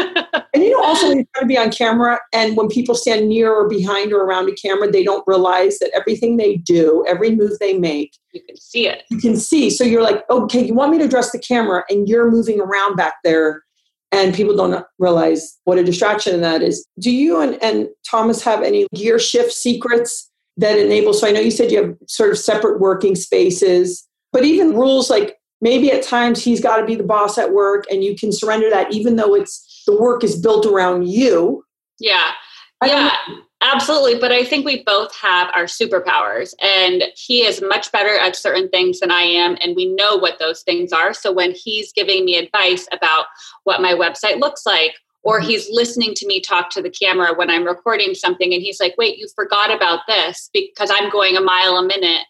[0.64, 3.53] You know, also when you try to be on camera, and when people stand near
[3.53, 7.59] or behind or around a camera, they don't realize that everything they do, every move
[7.59, 9.03] they make, You can see it.
[9.11, 9.68] you can see.
[9.70, 12.96] So you're like, okay, you want me to address the camera, and you're moving around
[12.96, 13.62] back there,
[14.11, 16.87] and people don't realize what a distraction that is.
[16.98, 21.12] Do you and, and Thomas have any gear shift secrets that enable?
[21.12, 25.11] So I know you said you have sort of separate working spaces, but even rules
[25.11, 28.31] like maybe at times he's got to be the boss at work, and you can
[28.33, 31.64] surrender that, even though it's the work is built around you.
[31.99, 32.33] Yeah.
[32.81, 33.16] I Yeah,
[33.62, 34.18] absolutely.
[34.18, 38.68] But I think we both have our superpowers, and he is much better at certain
[38.68, 41.14] things than I am, and we know what those things are.
[41.14, 43.27] So when he's giving me advice about
[43.64, 45.49] what my website looks like, or Mm-hmm.
[45.49, 48.94] he's listening to me talk to the camera when I'm recording something, and he's like,
[48.99, 52.27] wait, you forgot about this because I'm going a mile a minute.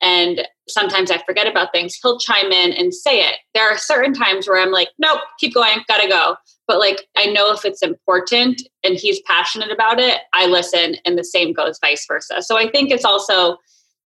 [0.00, 1.98] And sometimes I forget about things.
[2.02, 3.36] He'll chime in and say it.
[3.54, 6.36] There are certain times where I'm like, nope, keep going, gotta go.
[6.66, 11.18] But like, I know if it's important and he's passionate about it, I listen, and
[11.18, 12.42] the same goes vice versa.
[12.42, 13.56] So I think it's also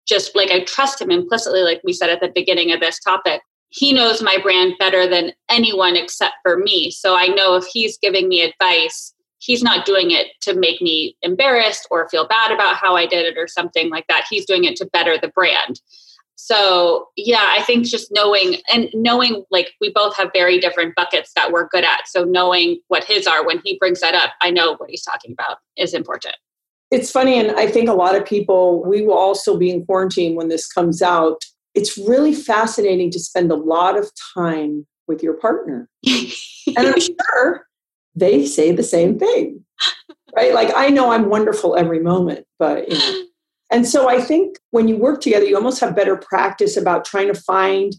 [0.08, 3.42] just like I trust him implicitly, like we said at the beginning of this topic.
[3.70, 6.92] He knows my brand better than anyone except for me.
[6.92, 11.16] So I know if he's giving me advice, he's not doing it to make me
[11.22, 14.26] embarrassed or feel bad about how I did it or something like that.
[14.30, 15.80] He's doing it to better the brand.
[16.44, 21.32] So, yeah, I think just knowing and knowing like we both have very different buckets
[21.36, 22.08] that we're good at.
[22.08, 25.34] So, knowing what his are when he brings that up, I know what he's talking
[25.34, 26.36] about is important.
[26.90, 30.36] It's funny, and I think a lot of people, we will also be in quarantine
[30.36, 31.40] when this comes out.
[31.76, 35.90] It's really fascinating to spend a lot of time with your partner.
[36.78, 37.66] And I'm sure
[38.16, 39.66] they say the same thing,
[40.36, 40.54] right?
[40.54, 43.24] Like, I know I'm wonderful every moment, but, you know.
[43.72, 47.28] And so I think when you work together, you almost have better practice about trying
[47.34, 47.96] to find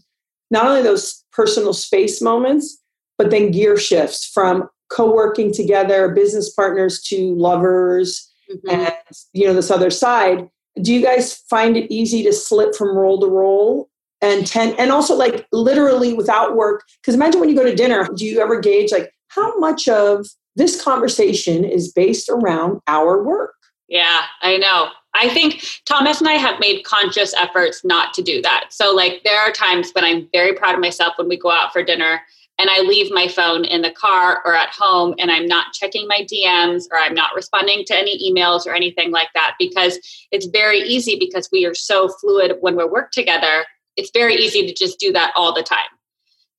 [0.51, 2.79] not only those personal space moments,
[3.17, 8.71] but then gear shifts from co working together, business partners to lovers Mhm.
[8.73, 8.93] and
[9.31, 10.47] you know this other side
[10.81, 13.89] do you guys find it easy to slip from role to role
[14.21, 18.07] and ten and also like literally without work because imagine when you go to dinner
[18.15, 23.53] do you ever gauge like how much of this conversation is based around our work
[23.87, 24.89] Yeah, I know.
[25.15, 28.67] I think Thomas and I have made conscious efforts not to do that.
[28.71, 31.71] So, like, there are times when I'm very proud of myself when we go out
[31.71, 32.21] for dinner
[32.59, 36.07] and I leave my phone in the car or at home and I'm not checking
[36.07, 39.99] my DMs or I'm not responding to any emails or anything like that because
[40.31, 43.65] it's very easy because we are so fluid when we work together.
[43.97, 45.79] It's very easy to just do that all the time.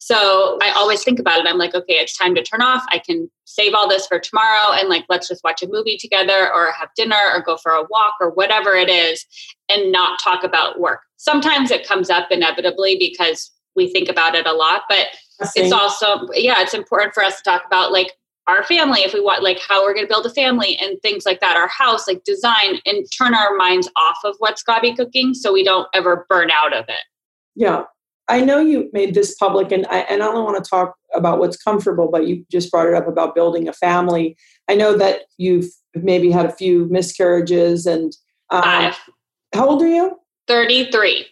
[0.04, 1.46] So I always think about it.
[1.46, 2.84] I'm like, okay, it's time to turn off.
[2.90, 6.52] I can save all this for tomorrow and like let's just watch a movie together
[6.52, 9.24] or have dinner or go for a walk or whatever it is
[9.70, 11.00] and not talk about work.
[11.16, 15.06] Sometimes it comes up inevitably because we think about it a lot, but
[15.56, 18.12] it's also yeah, it's important for us to talk about like
[18.46, 21.24] our family if we want like how we're going to build a family and things
[21.24, 25.32] like that our house like design and turn our minds off of what's Gaby cooking
[25.32, 27.00] so we don't ever burn out of it
[27.54, 27.84] yeah
[28.28, 31.38] i know you made this public and i, and I don't want to talk about
[31.38, 34.36] what's comfortable but you just brought it up about building a family
[34.68, 38.12] i know that you've maybe had a few miscarriages and
[38.50, 38.98] um, five
[39.54, 41.26] how old are you 33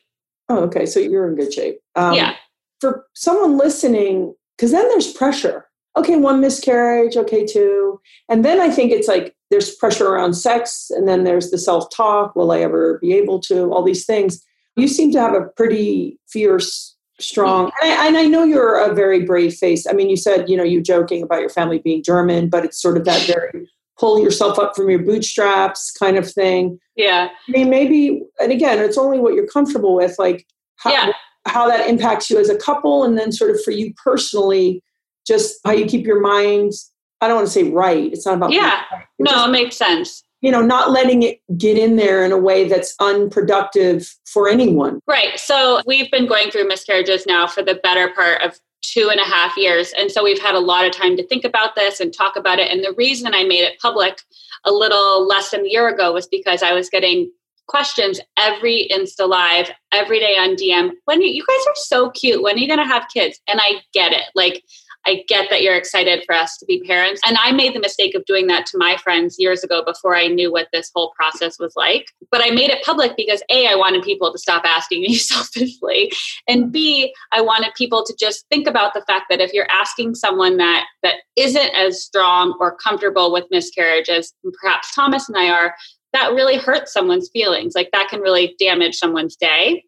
[0.48, 2.34] oh okay so you're in good shape um, yeah
[2.82, 5.66] for someone listening, because then there's pressure.
[5.96, 8.00] Okay, one miscarriage, okay, two.
[8.28, 11.94] And then I think it's like there's pressure around sex, and then there's the self
[11.94, 13.72] talk will I ever be able to?
[13.72, 14.44] All these things.
[14.76, 18.94] You seem to have a pretty fierce, strong, and I, and I know you're a
[18.94, 19.86] very brave face.
[19.86, 22.80] I mean, you said, you know, you're joking about your family being German, but it's
[22.80, 26.78] sort of that very pull yourself up from your bootstraps kind of thing.
[26.96, 30.16] yeah I mean, maybe, and again, it's only what you're comfortable with.
[30.18, 31.12] Like, how, Yeah.
[31.46, 34.82] how that impacts you as a couple, and then sort of for you personally,
[35.26, 36.72] just how you keep your mind.
[37.20, 38.10] I don't want to say right.
[38.12, 38.80] It's not about Yeah.
[38.90, 39.04] right.
[39.18, 42.36] No just, it makes sense you know, not letting it get in there in a
[42.36, 45.00] way that's unproductive for anyone.
[45.06, 45.38] Right.
[45.38, 49.24] So we've been going through miscarriages now for the better part of two and a
[49.24, 49.94] half years.
[49.96, 52.58] And so we've had a lot of time to think about this and talk about
[52.58, 52.70] it.
[52.70, 54.20] And the reason I made it public
[54.64, 57.30] a little less than a year ago was because I was getting
[57.68, 60.90] questions every Insta Live, every day on DM.
[61.04, 62.42] When you, guys are so cute.
[62.42, 63.40] When are you going to have kids?
[63.46, 64.24] And I get it.
[64.34, 64.64] Like,
[65.06, 67.20] I get that you're excited for us to be parents.
[67.26, 70.28] And I made the mistake of doing that to my friends years ago before I
[70.28, 72.06] knew what this whole process was like.
[72.30, 76.12] But I made it public because A, I wanted people to stop asking me selfishly.
[76.48, 80.14] And B, I wanted people to just think about the fact that if you're asking
[80.14, 85.50] someone that that isn't as strong or comfortable with miscarriage as perhaps Thomas and I
[85.50, 85.74] are,
[86.12, 87.74] that really hurts someone's feelings.
[87.74, 89.84] Like that can really damage someone's day.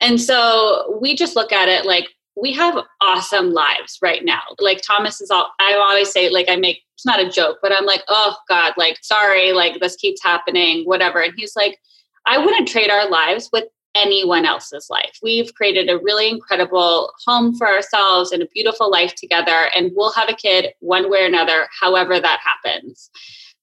[0.00, 2.08] And so we just look at it like
[2.40, 4.42] we have awesome lives right now.
[4.60, 7.72] Like Thomas is all I always say, like I make it's not a joke, but
[7.72, 11.20] I'm like, oh God, like sorry, like this keeps happening, whatever.
[11.20, 11.78] And he's like,
[12.26, 15.18] I wouldn't trade our lives with anyone else's life.
[15.22, 20.12] We've created a really incredible home for ourselves and a beautiful life together, and we'll
[20.12, 23.10] have a kid one way or another, however that happens.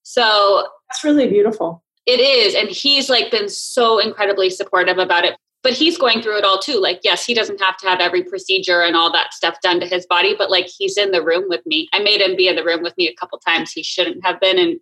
[0.03, 1.83] So That's really beautiful.
[2.05, 2.55] it is.
[2.55, 5.35] And he's like been so incredibly supportive about it.
[5.65, 6.79] But he's going through it all too.
[6.79, 9.87] Like, yes, he doesn't have to have every procedure and all that stuff done to
[9.87, 11.89] his body, but like he's in the room with me.
[11.91, 13.71] I made him be in the room with me a couple times.
[13.71, 14.59] He shouldn't have been.
[14.59, 14.79] And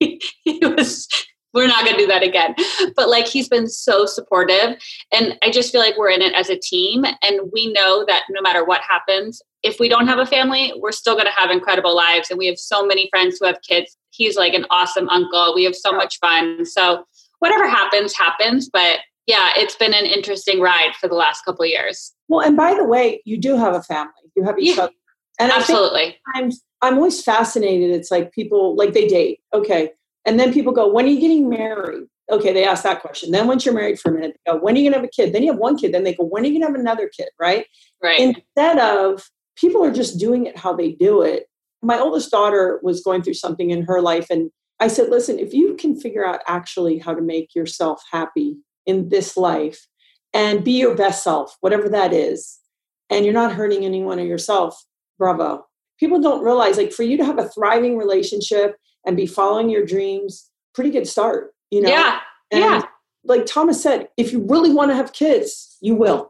[0.42, 1.06] he was,
[1.54, 2.56] we're not going to do that again.
[2.96, 4.82] But like he's been so supportive.
[5.12, 7.04] And I just feel like we're in it as a team.
[7.04, 10.90] And we know that no matter what happens, if we don't have a family, we're
[10.90, 12.30] still going to have incredible lives.
[12.30, 13.96] And we have so many friends who have kids.
[14.10, 15.54] He's like an awesome uncle.
[15.54, 16.66] We have so much fun.
[16.66, 17.04] So
[17.38, 18.68] whatever happens, happens.
[18.68, 22.12] But yeah, it's been an interesting ride for the last couple of years.
[22.28, 24.12] Well, and by the way, you do have a family.
[24.36, 24.84] You have each Yeah.
[24.84, 24.92] other.
[25.38, 26.18] And Absolutely.
[26.34, 26.50] I'm
[26.96, 27.90] always fascinated.
[27.90, 29.90] It's like people like they date, okay,
[30.26, 33.30] and then people go, "When are you getting married?" Okay, they ask that question.
[33.30, 35.10] Then once you're married for a minute, they go, "When are you gonna have a
[35.10, 35.92] kid?" Then you have one kid.
[35.92, 37.66] Then they go, "When are you gonna have another kid?" Right?
[38.02, 38.20] Right.
[38.20, 41.46] Instead of people are just doing it how they do it.
[41.82, 45.54] My oldest daughter was going through something in her life, and I said, "Listen, if
[45.54, 48.56] you can figure out actually how to make yourself happy
[48.86, 49.86] in this life
[50.32, 52.58] and be your best self, whatever that is,
[53.08, 54.84] and you're not hurting anyone or yourself,
[55.18, 55.66] bravo."
[56.00, 58.74] people don't realize like for you to have a thriving relationship
[59.06, 62.18] and be following your dreams pretty good start you know yeah.
[62.50, 62.82] and yeah.
[63.24, 66.29] like thomas said if you really want to have kids you will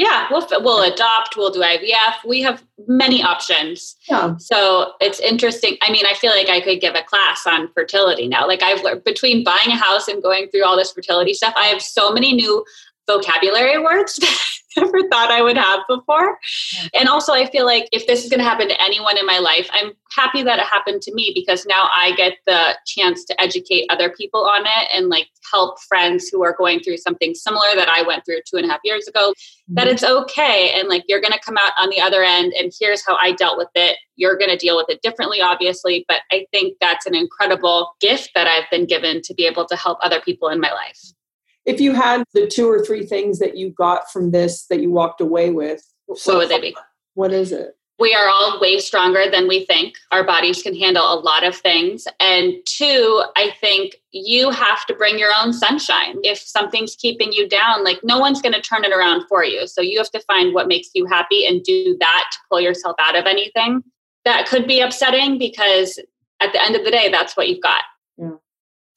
[0.00, 0.28] Yeah.
[0.30, 2.24] We'll, we'll adopt, we'll do IVF.
[2.26, 3.96] We have many options.
[4.08, 5.76] yeah So it's interesting.
[5.82, 8.46] I mean, I feel like I could give a class on fertility now.
[8.46, 11.66] Like I've learned between buying a house and going through all this fertility stuff, I
[11.66, 12.64] have so many new
[13.06, 14.38] vocabulary words that
[14.76, 16.38] I never thought I would have before.
[16.94, 19.38] And also, I feel like if this is going to happen to anyone in my
[19.38, 23.40] life, I'm happy that it happened to me because now I get the chance to
[23.40, 27.74] educate other people on it and like help friends who are going through something similar
[27.74, 29.74] that I went through two and a half years ago mm-hmm.
[29.74, 32.72] that it's okay and like you're going to come out on the other end and
[32.78, 33.96] here's how I dealt with it.
[34.16, 38.30] You're going to deal with it differently, obviously, but I think that's an incredible gift
[38.34, 41.00] that I've been given to be able to help other people in my life.
[41.70, 44.90] If you had the two or three things that you got from this that you
[44.90, 46.76] walked away with What would they be?
[47.14, 49.94] what is it We are all way stronger than we think.
[50.10, 52.08] Our bodies can handle a lot of things.
[52.18, 56.16] And two, I think you have to bring your own sunshine.
[56.24, 59.66] If something's keeping you down, like no one's going to turn it around for you.
[59.66, 62.96] So you have to find what makes you happy and do that to pull yourself
[62.98, 63.82] out of anything.
[64.24, 65.98] That could be upsetting because
[66.40, 67.82] at the end of the day, that's what you've got.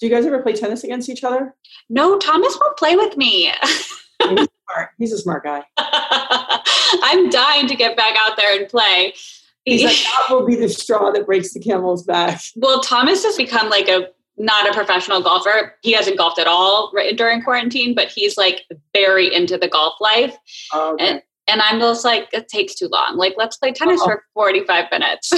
[0.04, 1.56] Do you guys ever play tennis against each other
[1.90, 3.54] No, Thomas won't play with me.
[4.22, 9.14] smart he's a smart guy I'm dying to get back out there and play.
[9.64, 9.96] he's like
[10.28, 13.88] that will be the straw that breaks the camel's back Well, Thomas has become like
[13.88, 15.76] a not a professional golfer.
[15.84, 18.64] He hasn't golfed at all during quarantine, but he's like
[18.94, 20.36] very into the golf life.
[20.74, 21.08] Oh, okay.
[21.08, 23.16] And and I'm just like, it takes too long.
[23.18, 24.06] Like, let's play tennis Uh-oh.
[24.08, 25.32] for 45 minutes.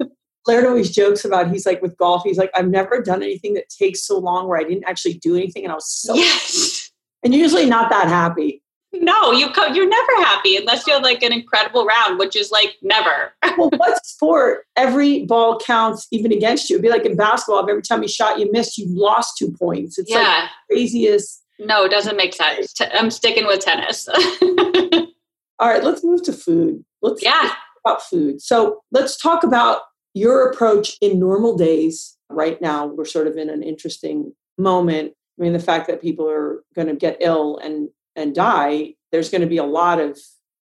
[0.46, 3.68] Laird always jokes about he's like with golf he's like I've never done anything that
[3.68, 6.90] takes so long where I didn't actually do anything and I was so yes.
[7.24, 8.62] and usually not that happy
[8.94, 12.50] No, you co- you're never happy unless you have like an incredible round, which is
[12.50, 13.32] like never.
[13.56, 14.66] well, what sport?
[14.76, 16.76] Every ball counts, even against you.
[16.76, 17.62] It'd be like in basketball.
[17.62, 19.98] If every time you shot, you missed, you lost two points.
[19.98, 20.48] It's like yeah.
[20.68, 21.42] the craziest.
[21.58, 22.74] no, it doesn't make sense.
[22.92, 24.08] I'm sticking with tennis.
[25.58, 26.84] All right, let's move to food.
[27.00, 27.32] Let's yeah.
[27.32, 28.42] talk about food.
[28.42, 29.82] So let's talk about
[30.14, 32.16] your approach in normal days.
[32.30, 35.12] Right now, we're sort of in an interesting moment.
[35.38, 38.94] I mean, the fact that people are going to get ill and and die.
[39.10, 40.18] There's going to be a lot of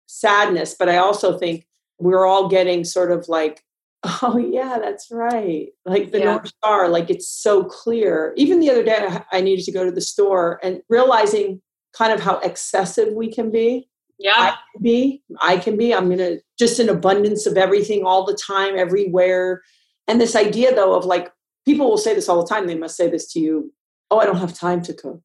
[0.07, 1.65] sadness, but I also think
[1.99, 3.63] we're all getting sort of like
[4.21, 5.67] Oh yeah, that's right.
[5.85, 6.25] Like the Yeah.
[6.25, 8.33] North Star, like it's so clear.
[8.35, 11.61] Even the other day, I- I needed to go to the store and realizing
[11.93, 13.87] kind of how excessive we can be.
[13.87, 14.55] I Yeah.
[14.73, 15.93] can be, I can be.
[15.93, 19.61] I'm gonna just an abundance of everything all the time, everywhere.
[20.07, 21.29] And this idea though of like
[21.65, 22.67] people will say this all the time.
[22.67, 23.73] They must say this to you.
[24.09, 25.21] Oh, I don't have time to cook.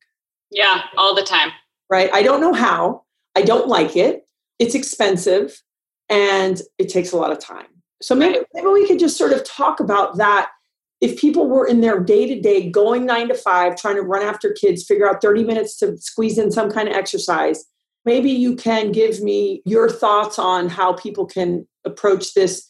[0.51, 0.83] Yeah.
[0.97, 1.51] All the time.
[1.91, 2.11] Right?
[2.13, 3.05] I don't know how.
[3.37, 4.25] I don't like it.
[4.59, 5.63] It's expensive,
[6.09, 7.69] and it takes a lot of time.
[8.03, 10.51] So maybe, maybe we could just sort of talk about that.
[11.01, 14.23] If people were in their day to day, going nine to five, trying to run
[14.23, 17.65] after kids, figure out 30 minutes to squeeze in some kind of exercise,
[18.09, 22.67] maybe you can give me your thoughts on how people can approach this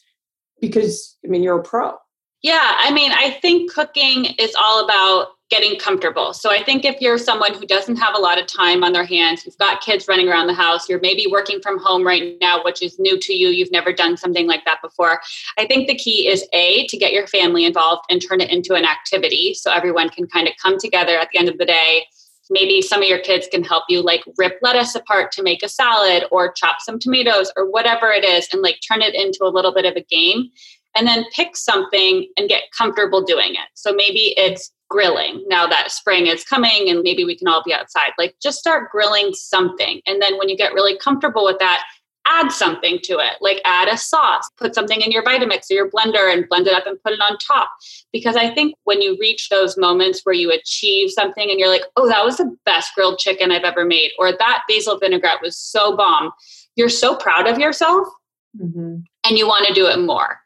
[0.59, 1.93] because, I mean, you're a pro.
[2.41, 6.33] Yeah, I mean, I think cooking is all about getting comfortable.
[6.33, 9.05] So I think if you're someone who doesn't have a lot of time on their
[9.05, 12.61] hands, you've got kids running around the house, you're maybe working from home right now,
[12.63, 15.21] which is new to you, you've never done something like that before.
[15.57, 18.75] I think the key is A, to get your family involved and turn it into
[18.75, 22.05] an activity so everyone can kind of come together at the end of the day.
[22.49, 25.69] Maybe some of your kids can help you like rip lettuce apart to make a
[25.69, 29.53] salad or chop some tomatoes or whatever it is and like turn it into a
[29.53, 30.49] little bit of a game
[30.95, 33.69] and then pick something and get comfortable doing it.
[33.75, 37.73] So maybe it's grilling now that spring is coming and maybe we can all be
[37.73, 38.11] outside.
[38.17, 40.01] Like just start grilling something.
[40.07, 41.83] And then when you get really comfortable with that,
[42.25, 43.33] add something to it.
[43.41, 46.73] Like add a sauce, put something in your Vitamix or your blender and blend it
[46.73, 47.69] up and put it on top.
[48.13, 51.83] Because I think when you reach those moments where you achieve something and you're like,
[51.95, 55.57] oh, that was the best grilled chicken I've ever made, or that basil vinaigrette was
[55.57, 56.31] so bomb,
[56.75, 58.07] you're so proud of yourself
[58.59, 58.95] Mm-hmm.
[59.25, 60.39] and you want to do it more.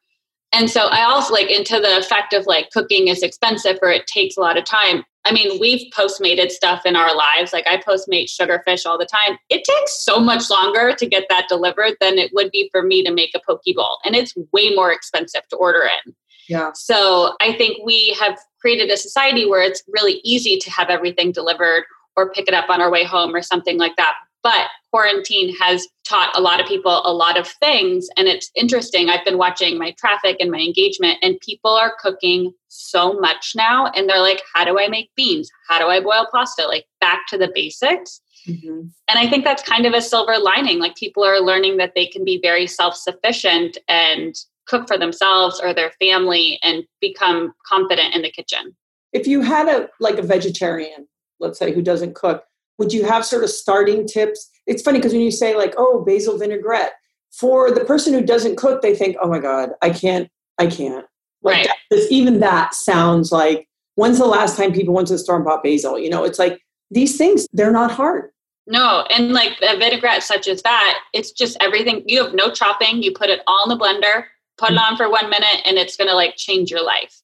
[0.52, 4.08] And so I also like into the effect of like cooking is expensive or it
[4.08, 5.06] takes a lot of time.
[5.26, 7.54] I mean, we've postmated stuff in our lives.
[7.54, 9.38] Like I postmate sugarfish all the time.
[9.50, 13.04] It takes so much longer to get that delivered than it would be for me
[13.04, 14.00] to make a poke bowl.
[14.06, 16.14] And it's way more expensive to order in.
[16.50, 16.72] Yeah.
[16.74, 21.32] So I think we have created a society where it's really easy to have everything
[21.32, 21.84] delivered
[22.16, 24.16] or pick it up on our way home or something like that.
[24.44, 28.10] But quarantine has taught a lot of people a lot of things.
[28.18, 29.10] And it's interesting.
[29.10, 33.88] I've been watching my traffic and my engagement, and people are cooking so much now.
[33.96, 35.50] And they're like, how do I make beans?
[35.68, 36.66] How do I boil pasta?
[36.68, 38.22] Like back to the basics.
[38.48, 38.88] Mm-hmm.
[39.08, 40.80] And I think that's kind of a silver lining.
[40.80, 45.60] Like people are learning that they can be very self sufficient and cook for themselves
[45.62, 48.76] or their family and become confident in the kitchen.
[49.12, 51.08] If you had a like a vegetarian,
[51.40, 52.46] let's say, who doesn't cook,
[52.80, 54.50] would you have sort of starting tips?
[54.66, 56.94] It's funny because when you say like, oh, basil vinaigrette,
[57.32, 61.06] for the person who doesn't cook, they think, oh my God, I can't, I can't.
[61.44, 61.68] Like Right.
[61.68, 65.36] that, this- even that sounds like when's the last time people went to the store
[65.36, 66.00] and bought basil?
[66.00, 68.32] You know, it's like these things, they're not hard.
[68.66, 72.04] No, and like a vinaigrette such as that, it's just everything.
[72.06, 73.04] You have no chopping.
[73.04, 74.24] You put it all in the blender,
[74.58, 74.94] put it mm-hmm.
[74.94, 77.22] on for one minute, and it's going to like change your life.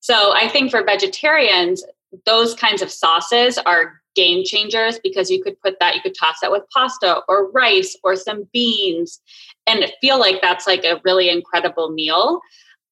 [0.00, 1.82] So I think for vegetarians,
[2.26, 6.40] those kinds of sauces are game changers because you could put that, you could toss
[6.40, 9.20] that with pasta or rice or some beans
[9.66, 12.40] and feel like that's like a really incredible meal.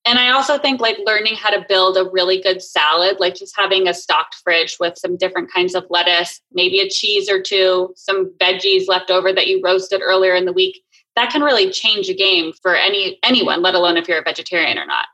[0.06, 3.56] And I also think like learning how to build a really good salad, like just
[3.56, 7.92] having a stocked fridge with some different kinds of lettuce, maybe a cheese or two,
[7.96, 10.82] some veggies left over that you roasted earlier in the week.
[11.16, 14.78] That can really change a game for any anyone, let alone if you're a vegetarian
[14.78, 15.06] or not.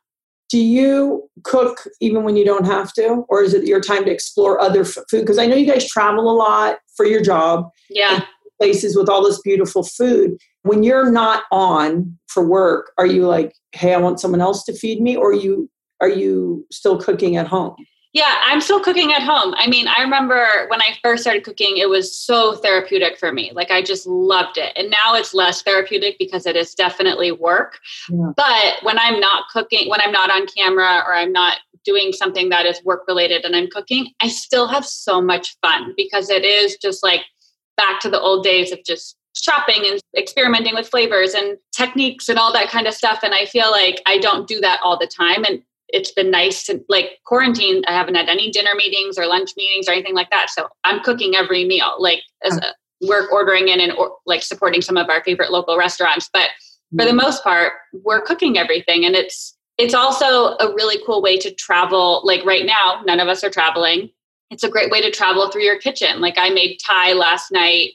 [0.49, 3.24] Do you cook even when you don't have to?
[3.28, 5.05] Or is it your time to explore other food?
[5.12, 7.68] Because I know you guys travel a lot for your job.
[7.88, 8.24] Yeah.
[8.61, 10.36] places with all this beautiful food.
[10.62, 14.74] When you're not on for work, are you like, hey, I want someone else to
[14.74, 15.16] feed me?
[15.16, 17.76] Or are you are you still cooking at home?
[18.12, 19.54] Yeah, I'm still cooking at home.
[19.56, 23.52] I mean, I remember when I first started cooking, it was so therapeutic for me.
[23.54, 24.72] Like, I just loved it.
[24.76, 27.78] And now it's less therapeutic because it is definitely work.
[28.08, 28.32] Yeah.
[28.36, 32.48] But when I'm not cooking, when I'm not on camera or I'm not doing something
[32.48, 36.44] that is work related and I'm cooking, I still have so much fun because it
[36.44, 37.20] is just like
[37.76, 42.38] back to the old days of just shopping and experimenting with flavors and techniques and
[42.38, 43.20] all that kind of stuff.
[43.22, 45.44] And I feel like I don't do that all the time.
[45.44, 47.82] And it's been nice to like quarantine.
[47.86, 50.50] I haven't had any dinner meetings or lunch meetings or anything like that.
[50.50, 52.74] So I'm cooking every meal, like as a
[53.06, 56.28] work ordering in and or, like supporting some of our favorite local restaurants.
[56.32, 56.50] But
[56.96, 57.22] for the mm.
[57.22, 59.04] most part, we're cooking everything.
[59.04, 62.20] And it's, it's also a really cool way to travel.
[62.24, 64.10] Like right now, none of us are traveling.
[64.50, 66.20] It's a great way to travel through your kitchen.
[66.20, 67.92] Like I made Thai last night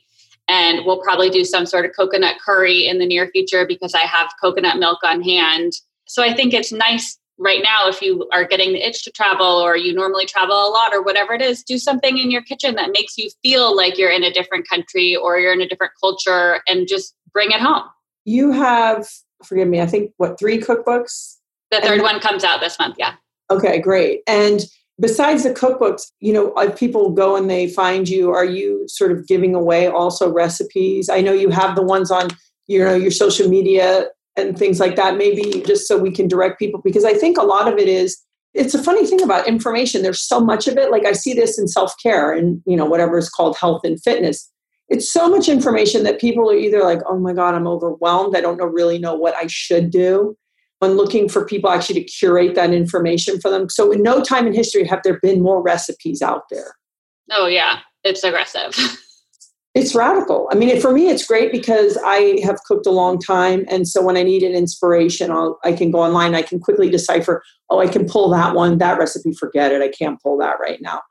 [0.48, 4.02] and we'll probably do some sort of coconut curry in the near future because I
[4.02, 5.74] have coconut milk on hand.
[6.08, 9.46] So I think it's nice right now if you are getting the itch to travel
[9.46, 12.76] or you normally travel a lot or whatever it is, do something in your kitchen
[12.76, 15.94] that makes you feel like you're in a different country or you're in a different
[16.00, 17.84] culture and just bring it home.
[18.24, 19.08] You have,
[19.44, 21.38] forgive me, I think what three cookbooks?
[21.72, 23.16] The third And- one comes out this month, yeah.
[23.52, 24.22] Okay, great.
[24.28, 24.62] And
[25.00, 29.28] besides the cookbooks, you know, people go and they find you, are you sort of
[29.28, 31.10] giving away also recipes?
[31.10, 32.30] I know you have the ones on,
[32.68, 36.60] you know, your social media and things like that, maybe just so we can direct
[36.60, 38.22] people, because I think a lot of it is,
[38.54, 40.02] it's a funny thing about information.
[40.02, 40.92] There's so much of it.
[40.92, 44.50] Like I see this in self-care and, you know, whatever is called health and fitness.
[44.88, 48.36] It's so much information that people are either like, oh my God, I'm overwhelmed.
[48.36, 50.38] I don't know really know what I should do
[50.82, 53.70] on looking for people actually to curate that information for them.
[53.70, 56.76] So, in no time in history have there been more recipes out there.
[57.32, 57.80] Oh, yeah.
[58.04, 58.76] It's aggressive.
[59.76, 60.48] It's radical.
[60.50, 64.02] I mean, for me, it's great because I have cooked a long time, and so
[64.02, 66.34] when I need an inspiration, I'll, I can go online.
[66.34, 67.44] I can quickly decipher.
[67.70, 69.34] Oh, I can pull that one, that recipe.
[69.34, 69.82] Forget it.
[69.82, 71.02] I can't pull that right now.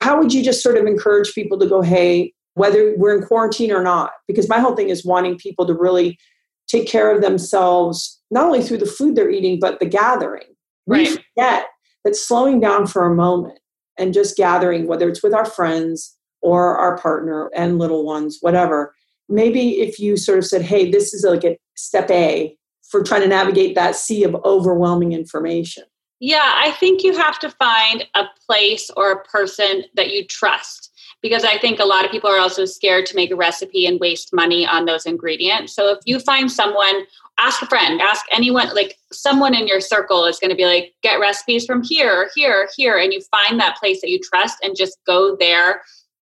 [0.00, 3.70] How would you just sort of encourage people to go, hey, whether we're in quarantine
[3.70, 4.12] or not?
[4.26, 6.18] Because my whole thing is wanting people to really
[6.66, 10.44] take care of themselves, not only through the food they're eating, but the gathering.
[10.86, 11.08] Right.
[11.08, 11.66] We forget
[12.04, 13.60] that slowing down for a moment
[13.96, 18.94] and just gathering, whether it's with our friends or our partner and little ones, whatever.
[19.28, 22.54] Maybe if you sort of said, hey, this is like a step A
[22.90, 25.84] for trying to navigate that sea of overwhelming information.
[26.20, 30.90] Yeah, I think you have to find a place or a person that you trust
[31.24, 33.98] because I think a lot of people are also scared to make a recipe and
[33.98, 35.74] waste money on those ingredients.
[35.74, 37.06] So if you find someone,
[37.38, 40.92] ask a friend, ask anyone, like someone in your circle is going to be like,
[41.02, 44.76] get recipes from here, here, here, and you find that place that you trust and
[44.76, 45.80] just go there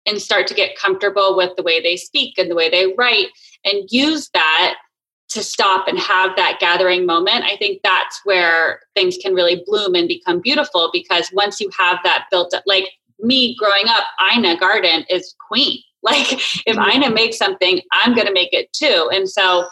[0.05, 3.28] and start to get comfortable with the way they speak and the way they write
[3.64, 4.78] and use that
[5.28, 9.94] to stop and have that gathering moment, I think that's where things can really bloom
[9.94, 12.88] and become beautiful because once you have that built up, like
[13.19, 15.79] me growing up, Ina Garten is queen.
[16.01, 19.11] Like if Ina makes something, I'm going to make it too.
[19.12, 19.69] And so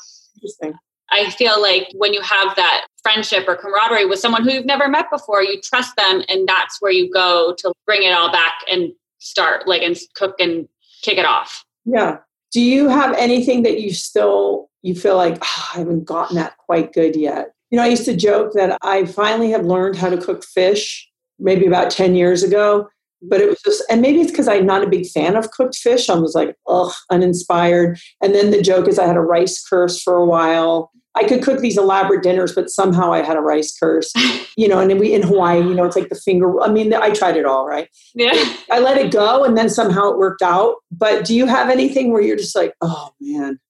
[1.12, 4.88] I feel like when you have that friendship or camaraderie with someone who you've never
[4.88, 8.54] met before, you trust them, and that's where you go to bring it all back
[8.68, 10.68] and start like and cook and
[11.02, 11.64] kick it off.
[11.84, 12.18] Yeah.
[12.52, 16.56] Do you have anything that you still you feel like "Ah, I haven't gotten that
[16.58, 17.52] quite good yet?
[17.70, 21.08] You know, I used to joke that I finally have learned how to cook fish
[21.38, 22.88] maybe about 10 years ago,
[23.28, 25.76] but it was just and maybe it's because I'm not a big fan of cooked
[25.76, 26.08] fish.
[26.08, 27.98] I was like, ugh, uninspired.
[28.22, 30.90] And then the joke is I had a rice curse for a while.
[31.14, 34.12] I could cook these elaborate dinners, but somehow I had a rice curse.
[34.58, 36.62] You know, and then we in Hawaii, you know, it's like the finger.
[36.62, 37.90] I mean, I tried it all, right?
[38.14, 38.32] Yeah.
[38.70, 40.76] I let it go and then somehow it worked out.
[40.90, 43.60] But do you have anything where you're just like, oh man,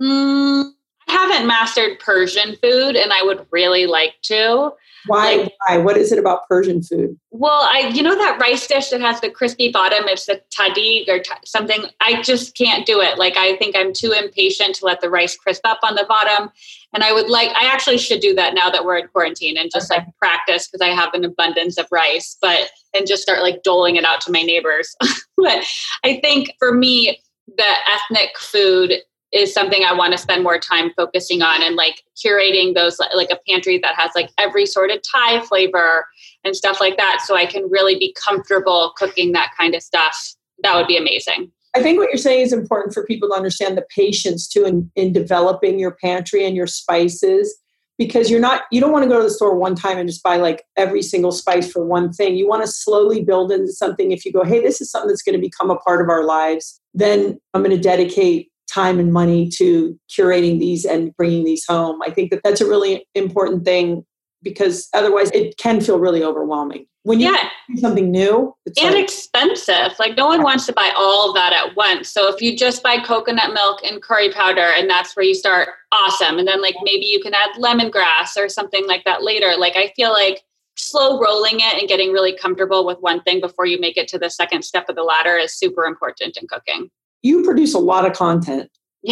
[0.00, 0.72] Mm,
[1.08, 4.72] I haven't mastered Persian food and I would really like to.
[5.06, 5.34] Why?
[5.36, 5.76] Like- why?
[5.78, 7.18] What is it about Persian food?
[7.30, 11.08] Well, I you know that rice dish that has the crispy bottom, it's the tahdig
[11.08, 11.84] or ta- something.
[12.00, 13.18] I just can't do it.
[13.18, 16.50] Like I think I'm too impatient to let the rice crisp up on the bottom.
[16.92, 19.70] And I would like I actually should do that now that we're in quarantine and
[19.72, 20.00] just Okay.
[20.04, 23.96] like practice because I have an abundance of rice, but and just start like doling
[23.96, 24.94] it out to my neighbors.
[25.36, 25.64] but
[26.04, 27.20] I think for me,
[27.56, 28.94] the ethnic food
[29.32, 33.30] is something I want to spend more time focusing on and like curating those like-
[33.30, 36.06] a pantry that has like every sort of Thai flavor
[36.44, 40.34] and stuff like that so I can really be comfortable cooking that kind of stuff.
[40.62, 41.52] That would be amazing.
[41.76, 44.90] I think what you're saying is important for people to understand the patience too in,
[44.96, 47.56] in developing your pantry and your spices
[47.96, 50.22] because you're not you don't want to go to the store one time and just
[50.22, 52.34] buy like every single spice for one thing.
[52.34, 54.10] You want to slowly build into something.
[54.10, 56.24] If you go, hey, this is something that's going to become a part of our
[56.24, 61.64] lives, then I'm going to dedicate time and money to curating these and bringing these
[61.66, 62.00] home.
[62.02, 64.04] I think that that's a really important thing
[64.42, 66.86] because otherwise it can feel really overwhelming.
[67.02, 69.98] When you Yeah, do something new, it's and like, expensive.
[69.98, 72.10] Like no one wants to buy all of that at once.
[72.10, 75.70] So if you just buy coconut milk and curry powder and that's where you start,
[75.92, 76.38] awesome.
[76.38, 79.54] And then like maybe you can add lemongrass or something like that later.
[79.56, 80.42] Like I feel like
[80.76, 84.18] slow rolling it and getting really comfortable with one thing before you make it to
[84.18, 86.90] the second step of the ladder is super important in cooking.
[87.22, 88.70] You produce a lot of content.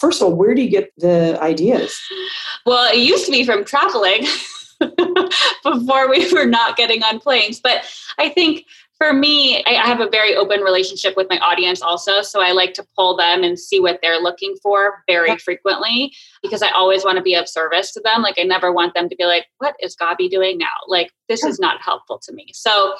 [0.00, 1.98] First of all, where do you get the ideas?
[2.66, 4.26] well, it used to be from traveling
[5.64, 7.60] before we were not getting on planes.
[7.60, 7.84] But
[8.18, 8.66] I think
[8.98, 12.22] for me, I I have a very open relationship with my audience also.
[12.22, 16.62] So I like to pull them and see what they're looking for very frequently because
[16.62, 18.22] I always want to be of service to them.
[18.22, 20.76] Like I never want them to be like, what is Gaby doing now?
[20.86, 22.46] Like this is not helpful to me.
[22.52, 22.94] So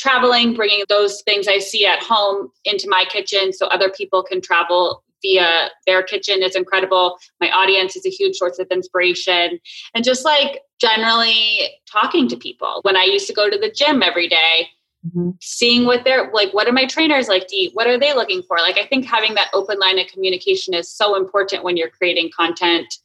[0.00, 4.40] traveling, bringing those things I see at home into my kitchen so other people can
[4.40, 7.18] travel via their kitchen is incredible.
[7.40, 9.60] My audience is a huge source of inspiration.
[9.94, 12.80] And just like generally talking to people.
[12.82, 14.68] When I used to go to the gym every day,
[15.06, 15.34] Mhm.
[15.40, 17.74] seeing what they're like, what are my trainers like to eat?
[17.74, 18.58] What are they looking for?
[18.58, 22.30] Like, I think having that open line of communication is so important when you're creating
[22.34, 22.98] content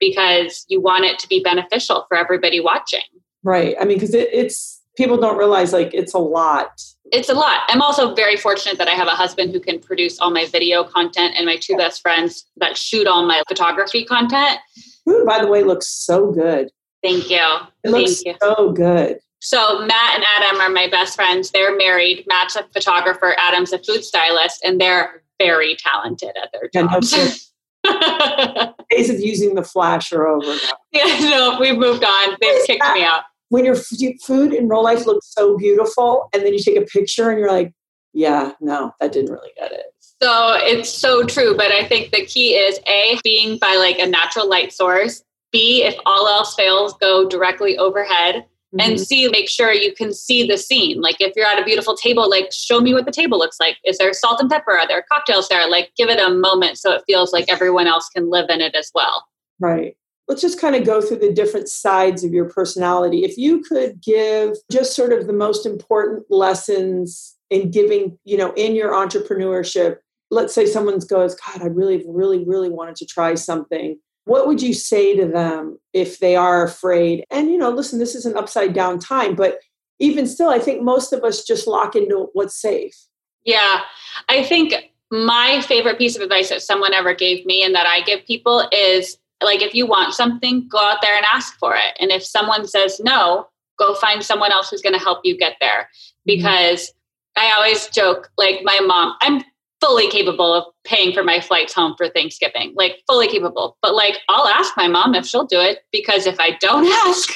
[0.00, 3.02] because you want it to be beneficial for everybody watching.
[3.42, 3.76] Right.
[3.80, 6.80] I mean, because it, it's people don't realize like it's a lot.
[7.12, 7.60] It's a lot.
[7.68, 10.82] I'm also very fortunate that I have a husband who can produce all my video
[10.84, 14.58] content and my two best friends that shoot all my photography content.
[15.04, 16.70] Food, by the way, looks so good.
[17.02, 17.36] Thank you.
[17.84, 18.34] It Thank looks you.
[18.40, 19.18] so good.
[19.40, 21.50] So Matt and Adam are my best friends.
[21.50, 22.24] They're married.
[22.28, 27.00] Matt's a photographer, Adam's a food stylist, and they're very talented at their Yeah, no
[27.00, 27.52] jobs.
[28.90, 30.76] Days of using the flash are over now.
[30.92, 32.36] yeah, no, we've moved on.
[32.40, 33.22] They've kicked me out.
[33.52, 37.28] When your food in real life looks so beautiful, and then you take a picture
[37.28, 37.70] and you're like,
[38.14, 39.92] yeah, no, that didn't really get it.
[40.22, 41.54] So it's so true.
[41.54, 45.22] But I think the key is A, being by like a natural light source.
[45.52, 48.46] B, if all else fails, go directly overhead.
[48.80, 49.04] And Mhm.
[49.04, 51.02] C, make sure you can see the scene.
[51.02, 53.76] Like if you're at a beautiful table, like show me what the table looks like.
[53.84, 54.72] Is there salt and pepper?
[54.72, 55.68] Are there cocktails there?
[55.68, 58.74] Like give it a moment so it feels like everyone else can live in it
[58.74, 59.26] as well.
[59.60, 59.94] Right.
[60.32, 63.22] Let's just kind of go through the different sides of your personality.
[63.22, 68.54] If you could give just sort of the most important lessons in giving, you know,
[68.54, 69.98] in your entrepreneurship,
[70.30, 73.98] let's say someone goes, God, I really, really, really wanted to try something.
[74.24, 77.26] What would you say to them if they are afraid?
[77.30, 79.58] And, you know, listen, this is an upside down time, but
[79.98, 82.96] even still, I think most of us just lock into what's safe.
[83.44, 83.82] Yeah.
[84.30, 84.72] I think
[85.10, 88.66] my favorite piece of advice that someone ever gave me and that I give people
[88.72, 91.96] is like if you want something, go out there and ask for it.
[92.00, 95.56] And if someone says no, go find someone else who's going to help you get
[95.60, 95.88] there.
[96.28, 96.36] Mm-hmm.
[96.36, 96.92] Because
[97.36, 99.42] I always joke, like my mom, I'm
[99.80, 103.76] fully capable of paying for my flights home for Thanksgiving, like fully capable.
[103.82, 107.32] But like I'll ask my mom if she'll do it because if I don't ask,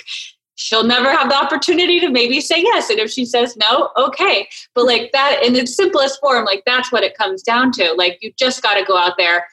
[0.55, 2.89] she'll never have the opportunity to maybe say yes.
[2.89, 4.49] And if she says no, okay.
[4.75, 7.93] But like that in its simplest form, like that's what it comes down to.
[7.95, 9.47] Like you just got to go out there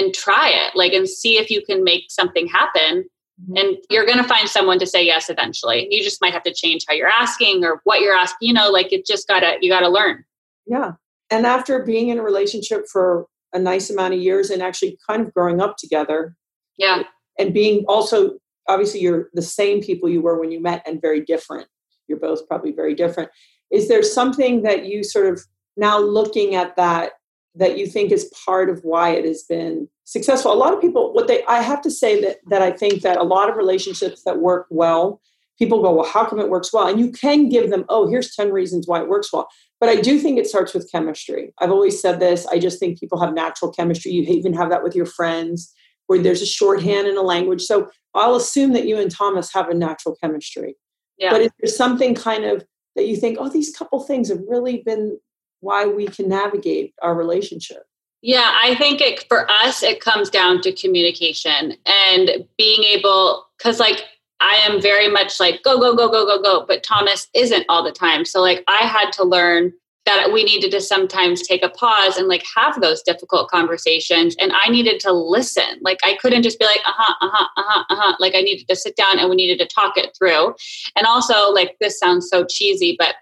[0.00, 3.04] and try it, like and see if you can make something happen.
[3.42, 3.56] Mm-hmm.
[3.56, 5.88] And you're going to find someone to say yes eventually.
[5.90, 8.48] You just might have to change how you're asking or what you're asking.
[8.48, 10.24] You know, like it just gotta you gotta learn.
[10.66, 10.92] Yeah.
[11.30, 15.22] And after being in a relationship for a nice amount of years and actually kind
[15.22, 16.36] of growing up together
[16.80, 17.02] Yeah,
[17.38, 18.38] and being also,
[18.68, 21.68] obviously, you're the same people you were when you met and very different.
[22.08, 23.30] You're both probably very different.
[23.70, 25.42] Is there something that you sort of
[25.76, 27.12] now looking at that
[27.54, 30.52] that you think is part of why it has been successful?
[30.52, 33.18] A lot of people, what they, I have to say that that I think that
[33.18, 35.20] a lot of relationships that work well,
[35.58, 36.86] people go, well, how come it works well?
[36.86, 39.48] And you can give them, oh, here's 10 reasons why it works well.
[39.78, 41.52] But I do think it starts with chemistry.
[41.58, 42.46] I've always said this.
[42.46, 44.12] I just think people have natural chemistry.
[44.12, 45.72] You even have that with your friends,
[46.06, 47.62] where there's a shorthand in a language.
[47.62, 50.76] So I'll assume that you and Thomas have a natural chemistry.
[51.18, 51.30] yeah.
[51.30, 52.64] But is there something kind of
[52.96, 55.18] that you think, oh, these couple things have really been
[55.60, 57.84] why we can navigate our relationship?
[58.22, 63.80] Yeah, I think it for us it comes down to communication and being able cuz
[63.80, 64.04] like
[64.40, 67.82] I am very much like go go go go go go but Thomas isn't all
[67.82, 68.24] the time.
[68.24, 69.72] So like I had to learn
[70.06, 74.52] that we needed to sometimes take a pause and like have those difficult conversations and
[74.52, 75.78] I needed to listen.
[75.82, 78.96] Like I couldn't just be like uh-huh uh-huh uh-huh uh-huh like I needed to sit
[78.96, 80.54] down and we needed to talk it through.
[80.96, 83.14] And also like this sounds so cheesy but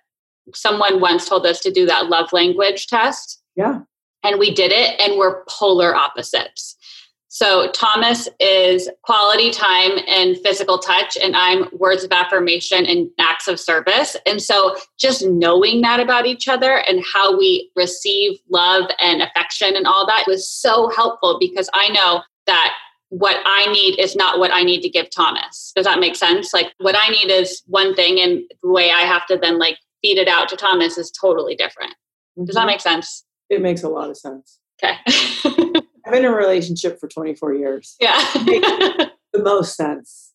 [0.55, 3.80] someone once told us to do that love language test Yeah.
[4.24, 6.76] and we did it and we're polar opposites
[7.28, 13.49] so thomas is quality time and physical touch and i'm words of affirmation and acts
[13.49, 18.90] of service and so just knowing that about each other and how we receive love
[19.01, 22.74] and affection and all that was so helpful because i know that
[23.11, 25.72] what I need is not what I need to give Thomas.
[25.74, 26.53] Does that make sense?
[26.53, 29.78] Like what I need is one thing and the way I have to then like
[30.03, 31.94] feed it out to Thomas is totally different.
[32.44, 32.66] Does that mm-hmm.
[32.68, 33.24] make sense?
[33.51, 34.59] It makes a lot of sense.
[34.82, 34.96] Okay.
[36.07, 37.96] I've been in a relationship for 24 years.
[38.01, 38.24] yeah.
[39.32, 40.32] The most sense.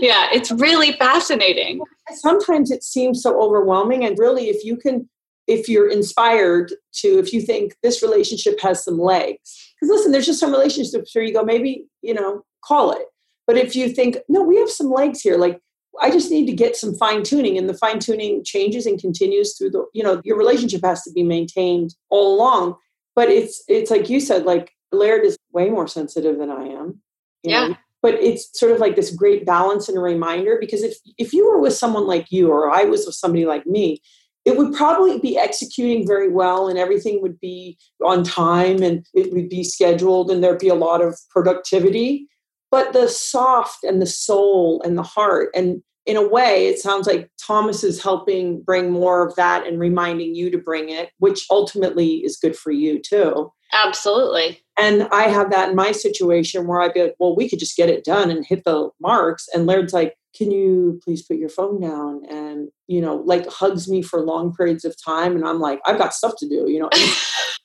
[0.00, 1.80] yeah, it's really fascinating.
[2.14, 4.04] Sometimes it seems so overwhelming.
[4.04, 5.08] And really, if you can,
[5.46, 10.24] if you're inspired to, if you think this relationship has some legs, because listen, there's
[10.24, 13.04] just some relationships where you go, maybe, you know, call it.
[13.46, 15.60] But if you think, no, we have some legs here, like
[16.00, 19.56] I just need to get some fine tuning, and the fine tuning changes and continues
[19.56, 22.76] through the, you know, your relationship has to be maintained all along.
[23.14, 27.00] But it's it's like you said, like Laird is way more sensitive than I am.
[27.42, 27.68] Yeah.
[27.68, 27.76] know?
[28.02, 31.46] But it's sort of like this great balance and a reminder because if if you
[31.46, 34.02] were with someone like you or I was with somebody like me,
[34.44, 39.32] it would probably be executing very well and everything would be on time and it
[39.32, 42.28] would be scheduled and there'd be a lot of productivity
[42.74, 47.06] but the soft and the soul and the heart and in a way it sounds
[47.06, 51.46] like thomas is helping bring more of that and reminding you to bring it which
[51.52, 53.48] ultimately is good for you too.
[53.72, 54.60] Absolutely.
[54.76, 57.76] and i have that in my situation where i'd be like well we could just
[57.76, 61.48] get it done and hit the marks and laird's like can you please put your
[61.48, 65.36] phone down and you know like hugs me for long periods of time?
[65.36, 66.90] And i'm like i've got stuff to do you know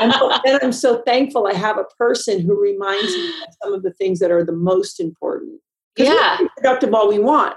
[0.00, 0.12] and,
[0.46, 3.92] and i'm so thankful i have a person who reminds me of some of the
[3.92, 5.60] things that are the most important
[5.96, 6.36] Yeah.
[6.36, 7.56] can be productive all we want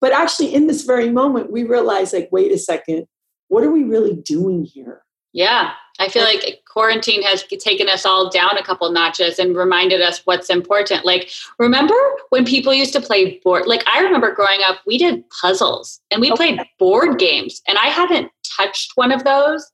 [0.00, 3.06] but actually in this very moment we realize like wait a second
[3.48, 5.02] what are we really doing here
[5.32, 5.72] Yeah.
[5.98, 10.20] I feel like quarantine has taken us all down a couple notches and reminded us
[10.26, 11.06] what's important.
[11.06, 11.94] Like, remember
[12.28, 13.66] when people used to play board?
[13.66, 17.86] Like, I remember growing up, we did puzzles and we played board games, and I
[17.86, 19.66] haven't touched one of those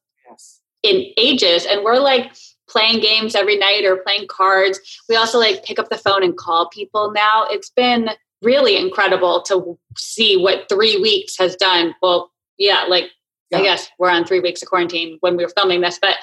[0.82, 1.66] in ages.
[1.66, 2.32] And we're like
[2.68, 4.80] playing games every night or playing cards.
[5.08, 7.46] We also like pick up the phone and call people now.
[7.48, 8.10] It's been
[8.42, 11.94] really incredible to see what three weeks has done.
[12.02, 13.10] Well, yeah, like
[13.54, 16.16] I guess we're on three weeks of quarantine when we were filming this, but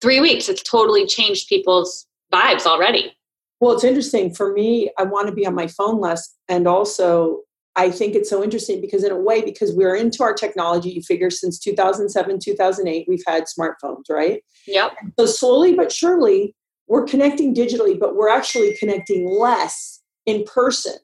[0.00, 3.16] three weeks, it's totally changed people's vibes already.
[3.60, 4.90] Well, it's interesting for me.
[4.98, 7.42] I want to be on my phone less, and also
[7.74, 11.02] I think it's so interesting because, in a way, because we're into our technology, you
[11.02, 14.42] figure since 2007, 2008, we've had smartphones, right?
[14.66, 14.92] Yep.
[15.18, 16.54] So slowly but surely,
[16.86, 20.94] we're connecting digitally, but we're actually connecting less in person.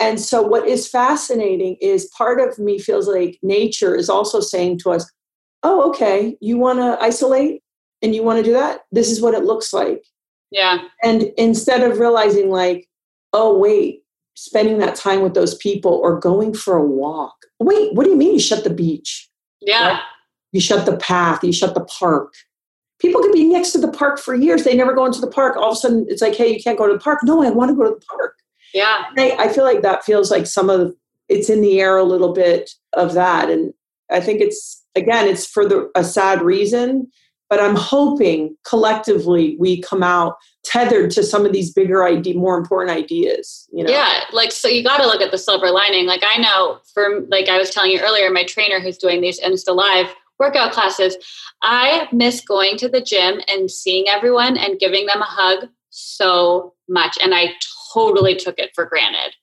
[0.00, 4.78] And so, what is fascinating is part of me feels like nature is also saying
[4.80, 5.10] to us,
[5.64, 7.62] Oh, okay, you want to isolate
[8.00, 8.82] and you want to do that?
[8.92, 10.04] This is what it looks like.
[10.52, 10.78] Yeah.
[11.02, 12.88] And instead of realizing, like,
[13.32, 14.02] oh, wait,
[14.38, 17.34] spending that time with those people or going for a walk.
[17.58, 19.28] Wait, what do you mean you shut the beach?
[19.60, 19.88] Yeah.
[19.88, 20.00] Right.
[20.52, 22.32] You shut the path, you shut the park.
[23.00, 24.62] People could be next to the park for years.
[24.62, 25.56] They never go into the park.
[25.56, 27.20] All of a sudden, it's like, hey, you can't go to the park.
[27.24, 28.34] No, I want to go to the park.
[28.72, 29.04] Yeah.
[29.16, 30.94] I, I feel like that feels like some of
[31.28, 33.50] it's in the air a little bit of that.
[33.50, 33.74] And
[34.10, 37.10] I think it's, again, it's for the, a sad reason,
[37.48, 42.58] but I'm hoping collectively we come out tethered to some of these bigger idea, more
[42.58, 43.68] important ideas.
[43.72, 43.90] You know?
[43.90, 46.06] Yeah, like so you got to look at the silver lining.
[46.06, 49.40] Like I know from like I was telling you earlier, my trainer who's doing these
[49.40, 51.16] Insta live workout classes,
[51.62, 56.74] I miss going to the gym and seeing everyone and giving them a hug so
[56.88, 57.54] much, and I
[57.92, 59.34] totally took it for granted.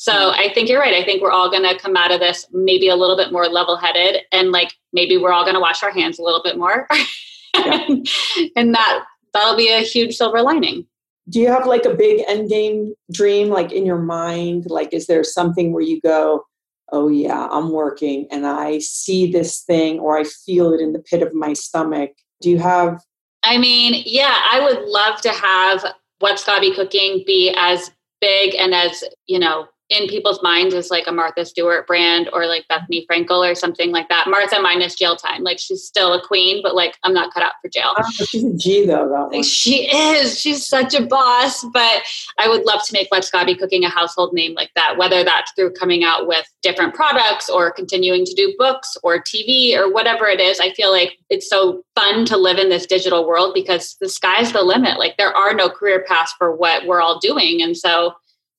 [0.00, 0.94] So I think you're right.
[0.94, 3.48] I think we're all going to come out of this maybe a little bit more
[3.48, 6.56] level headed, and like maybe we're all going to wash our hands a little bit
[6.56, 6.86] more,
[7.54, 10.86] and that that'll be a huge silver lining.
[11.28, 14.66] Do you have like a big end game dream, like in your mind?
[14.68, 16.44] Like, is there something where you go,
[16.92, 21.00] oh, yeah, I'm working and I see this thing or I feel it in the
[21.00, 22.12] pit of my stomach?
[22.40, 23.02] Do you have,
[23.42, 25.84] I mean, yeah, I would love to have
[26.20, 27.90] What's Gaby Cooking be as
[28.20, 32.46] big and as, you know, in people's minds as like a Martha Stewart brand or
[32.46, 34.26] like Bethenny Frankel or something like that.
[34.28, 35.42] Martha minus jail time.
[35.42, 37.94] Like she's still a queen, but like I'm not cut out for jail.
[37.98, 39.32] oh, she's a G though, that one.
[39.32, 40.38] Like, she is.
[40.38, 41.64] She's such a boss.
[41.72, 42.02] But
[42.38, 45.52] I would love to make Let's Gaby Cooking a household name like that, whether that's
[45.52, 50.26] through coming out with different products or continuing to do books or TV or whatever
[50.26, 50.60] it is.
[50.60, 54.52] I feel like it's so fun to live in this digital world because the sky's
[54.52, 54.98] the limit.
[54.98, 57.62] Like there are no career paths for what we're all doing.
[57.62, 58.14] And so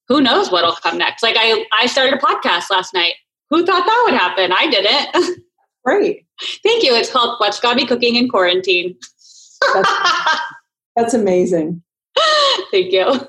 [0.09, 1.23] who knows what'll come next?
[1.23, 3.13] Like I, I started a podcast last night.
[3.51, 4.51] Who thought that would happen?
[4.51, 5.43] I didn't.
[5.85, 6.25] Great.
[6.63, 6.93] Thank you.
[6.95, 8.97] It's called What's Gaby Cooking in Quarantine.
[9.73, 9.91] That's,
[10.95, 11.83] that's amazing.
[12.71, 13.27] Thank you.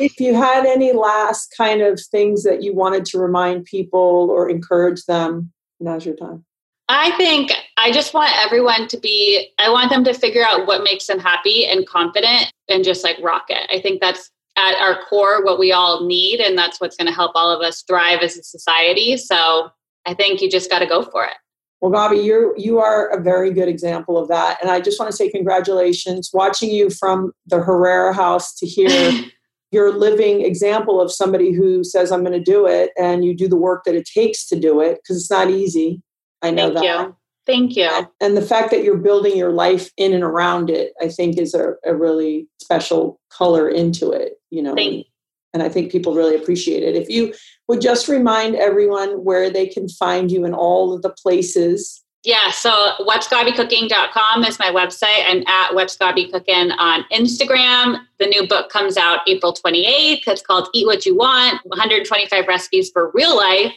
[0.00, 4.48] If you had any last kind of things that you wanted to remind people or
[4.48, 6.44] encourage them, now's your time.
[6.88, 10.84] I think I just want everyone to be, I want them to figure out what
[10.84, 13.68] makes them happy and confident and just like rock it.
[13.74, 16.40] I think that's at our core what we all need.
[16.40, 19.16] And that's what's going to help all of us thrive as a society.
[19.16, 19.70] So
[20.06, 21.34] I think you just got to go for it.
[21.80, 25.10] Well, Gaby, you you are a very good example of that, and I just want
[25.10, 26.30] to say congratulations.
[26.32, 29.12] Watching you from the Herrera house to here,
[29.70, 33.48] you're living example of somebody who says, "I'm going to do it," and you do
[33.48, 36.00] the work that it takes to do it because it's not easy.
[36.40, 37.06] I know Thank that.
[37.08, 37.16] you.
[37.46, 37.90] Thank you.
[38.20, 41.54] And the fact that you're building your life in and around it, I think, is
[41.54, 44.40] a, a really special color into it.
[44.50, 45.06] You know, Thank
[45.54, 46.96] and I think people really appreciate it.
[46.96, 47.32] If you
[47.68, 52.02] would just remind everyone where they can find you in all of the places.
[52.24, 52.70] Yeah, so
[53.00, 55.24] whatsgabycooking.com is my website.
[55.26, 58.00] I'm at What's Gaby Cooking on Instagram.
[58.18, 60.22] The new book comes out April 28th.
[60.26, 63.72] It's called Eat What You Want 125 Recipes for Real Life.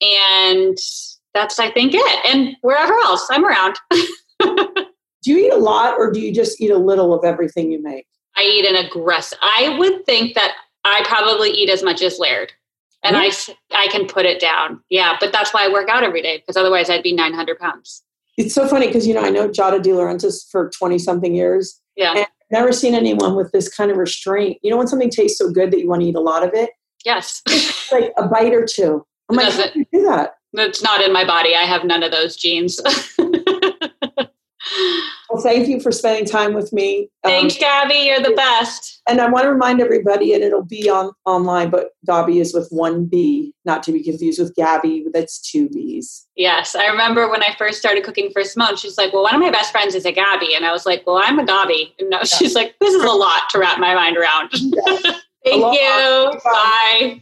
[0.00, 0.78] And
[1.34, 2.26] that's, I think, it.
[2.34, 3.76] And wherever else, I'm around.
[4.40, 7.82] Do you eat a lot or do you just eat a little of everything you
[7.82, 8.06] make?
[8.36, 10.52] I eat an aggressive, I would think that
[10.84, 12.52] I probably eat as much as Laird.
[13.02, 13.30] And I
[13.72, 14.80] I can put it down.
[14.90, 18.02] Yeah, but that's why I work out every day because otherwise I'd be 900 pounds.
[18.36, 21.80] It's so funny because, you know, I know Giada De Laurentiis for 20 something years.
[21.96, 22.10] Yeah.
[22.10, 24.58] And I've never seen anyone with this kind of restraint.
[24.62, 26.50] You know, when something tastes so good that you want to eat a lot of
[26.54, 26.70] it,
[27.04, 27.42] Yes.
[27.92, 29.06] like a bite or two.
[29.30, 29.72] I'm like, Does how it?
[29.74, 30.34] do you do that?
[30.54, 31.54] That's not in my body.
[31.54, 32.80] I have none of those genes.
[35.34, 37.08] Well, thank you for spending time with me.
[37.24, 37.94] Um, Thanks, Gabby.
[37.94, 39.02] You're the best.
[39.08, 42.68] and I want to remind everybody, and it'll be on online, but Gaby is with
[42.70, 45.06] one B, not to be confused with Gabby.
[45.12, 46.24] That's two B's.
[46.36, 46.76] Yes.
[46.76, 49.50] I remember when I first started cooking for Simone, she's like, Well, one of my
[49.50, 50.54] best friends is a Gabby.
[50.54, 51.96] And I was like, Well, I'm a Gaby.
[51.98, 54.50] And no, she's like, This is a lot to wrap my mind around.
[55.44, 56.30] Thank Aloha.
[56.30, 56.40] you.
[56.44, 57.20] Bye.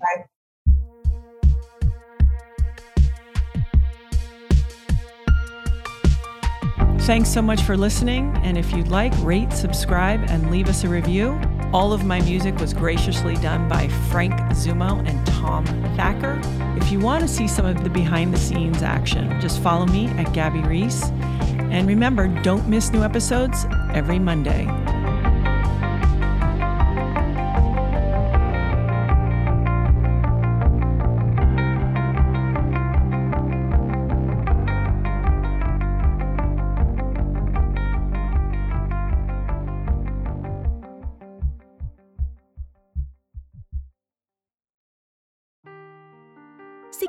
[7.03, 8.33] Thanks so much for listening.
[8.45, 11.39] And if you'd like, rate, subscribe, and leave us a review.
[11.73, 16.41] All of my music was graciously done by Frank Zumo and Tom Thacker.
[16.81, 20.07] If you want to see some of the behind the scenes action, just follow me
[20.11, 21.03] at Gabby Reece.
[21.73, 24.67] And remember, don't miss new episodes every Monday.